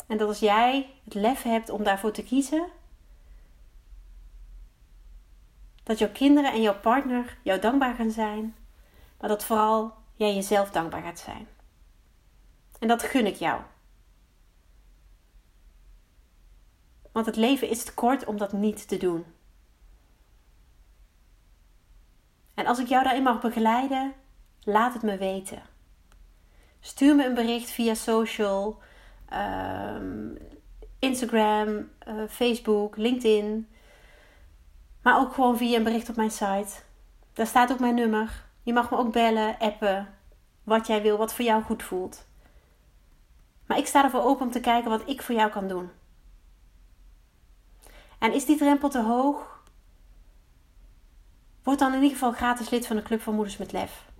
En 0.06 0.18
dat 0.18 0.28
als 0.28 0.38
jij 0.38 0.94
het 1.04 1.14
lef 1.14 1.42
hebt 1.42 1.70
om 1.70 1.82
daarvoor 1.82 2.12
te 2.12 2.22
kiezen, 2.22 2.68
dat 5.82 5.98
jouw 5.98 6.12
kinderen 6.12 6.52
en 6.52 6.62
jouw 6.62 6.80
partner 6.80 7.38
jou 7.42 7.60
dankbaar 7.60 7.94
gaan 7.94 8.10
zijn, 8.10 8.56
maar 9.20 9.28
dat 9.28 9.44
vooral 9.44 9.94
jij 10.14 10.34
jezelf 10.34 10.70
dankbaar 10.70 11.02
gaat 11.02 11.18
zijn. 11.18 11.48
En 12.78 12.88
dat 12.88 13.02
gun 13.02 13.26
ik 13.26 13.36
jou. 13.36 13.62
Want 17.12 17.26
het 17.26 17.36
leven 17.36 17.68
is 17.68 17.84
te 17.84 17.94
kort 17.94 18.24
om 18.24 18.38
dat 18.38 18.52
niet 18.52 18.88
te 18.88 18.96
doen. 18.96 19.24
En 22.58 22.66
als 22.66 22.78
ik 22.78 22.88
jou 22.88 23.04
daarin 23.04 23.22
mag 23.22 23.40
begeleiden, 23.40 24.12
laat 24.64 24.92
het 24.92 25.02
me 25.02 25.16
weten. 25.16 25.62
Stuur 26.80 27.16
me 27.16 27.26
een 27.26 27.34
bericht 27.34 27.70
via 27.70 27.94
social 27.94 28.80
Ehm, 29.28 30.34
Instagram, 30.98 31.68
uh, 32.08 32.22
Facebook, 32.28 32.96
LinkedIn. 32.96 33.68
Maar 35.02 35.18
ook 35.20 35.32
gewoon 35.32 35.56
via 35.56 35.76
een 35.76 35.82
bericht 35.82 36.08
op 36.08 36.16
mijn 36.16 36.30
site. 36.30 36.72
Daar 37.32 37.46
staat 37.46 37.72
ook 37.72 37.78
mijn 37.78 37.94
nummer. 37.94 38.44
Je 38.62 38.72
mag 38.72 38.90
me 38.90 38.96
ook 38.96 39.12
bellen, 39.12 39.58
appen. 39.58 40.14
Wat 40.64 40.86
jij 40.86 41.02
wil, 41.02 41.16
wat 41.16 41.34
voor 41.34 41.44
jou 41.44 41.62
goed 41.62 41.82
voelt. 41.82 42.26
Maar 43.66 43.78
ik 43.78 43.86
sta 43.86 44.04
ervoor 44.04 44.24
open 44.24 44.46
om 44.46 44.52
te 44.52 44.60
kijken 44.60 44.90
wat 44.90 45.08
ik 45.08 45.22
voor 45.22 45.34
jou 45.34 45.50
kan 45.50 45.68
doen. 45.68 45.90
En 48.18 48.32
is 48.32 48.44
die 48.44 48.56
drempel 48.56 48.88
te 48.88 49.02
hoog? 49.02 49.57
Word 51.68 51.80
dan 51.80 51.94
in 51.94 52.02
ieder 52.02 52.18
geval 52.18 52.32
gratis 52.32 52.70
lid 52.70 52.86
van 52.86 52.96
de 52.96 53.02
Club 53.02 53.20
van 53.20 53.34
Moeders 53.34 53.56
met 53.56 53.72
Lef. 53.72 54.10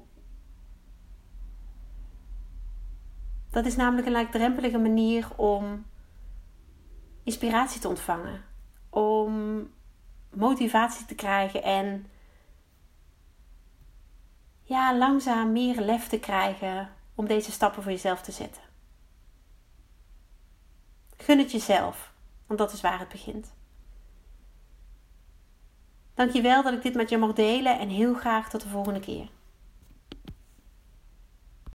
Dat 3.51 3.67
is 3.67 3.77
namelijk 3.77 4.07
een 4.07 4.13
laagdrempelige 4.13 4.79
manier 4.79 5.29
om 5.37 5.87
inspiratie 7.23 7.81
te 7.81 7.89
ontvangen, 7.89 8.45
om 8.91 9.63
motivatie 10.31 11.07
te 11.07 11.15
krijgen 11.15 11.63
en 11.63 12.07
ja, 14.63 14.97
langzaam 14.97 15.53
meer 15.53 15.81
lef 15.81 16.09
te 16.09 16.19
krijgen 16.19 16.89
om 17.15 17.27
deze 17.27 17.53
stappen 17.53 17.83
voor 17.83 17.93
jezelf 17.93 18.23
te 18.23 18.33
zetten. 18.33 18.63
Gun 21.17 21.39
het 21.39 21.53
jezelf, 21.53 22.13
want 22.47 22.59
dat 22.59 22.73
is 22.73 22.81
waar 22.81 22.99
het 22.99 23.09
begint. 23.09 23.57
Dankjewel 26.19 26.63
dat 26.63 26.73
ik 26.73 26.83
dit 26.83 26.95
met 26.95 27.11
je 27.11 27.19
mag 27.19 27.33
delen 27.33 27.79
en 27.79 27.89
heel 27.89 28.15
graag 28.15 28.49
tot 28.49 28.63
de 28.63 28.69
volgende 28.69 29.01
keer. 29.01 29.27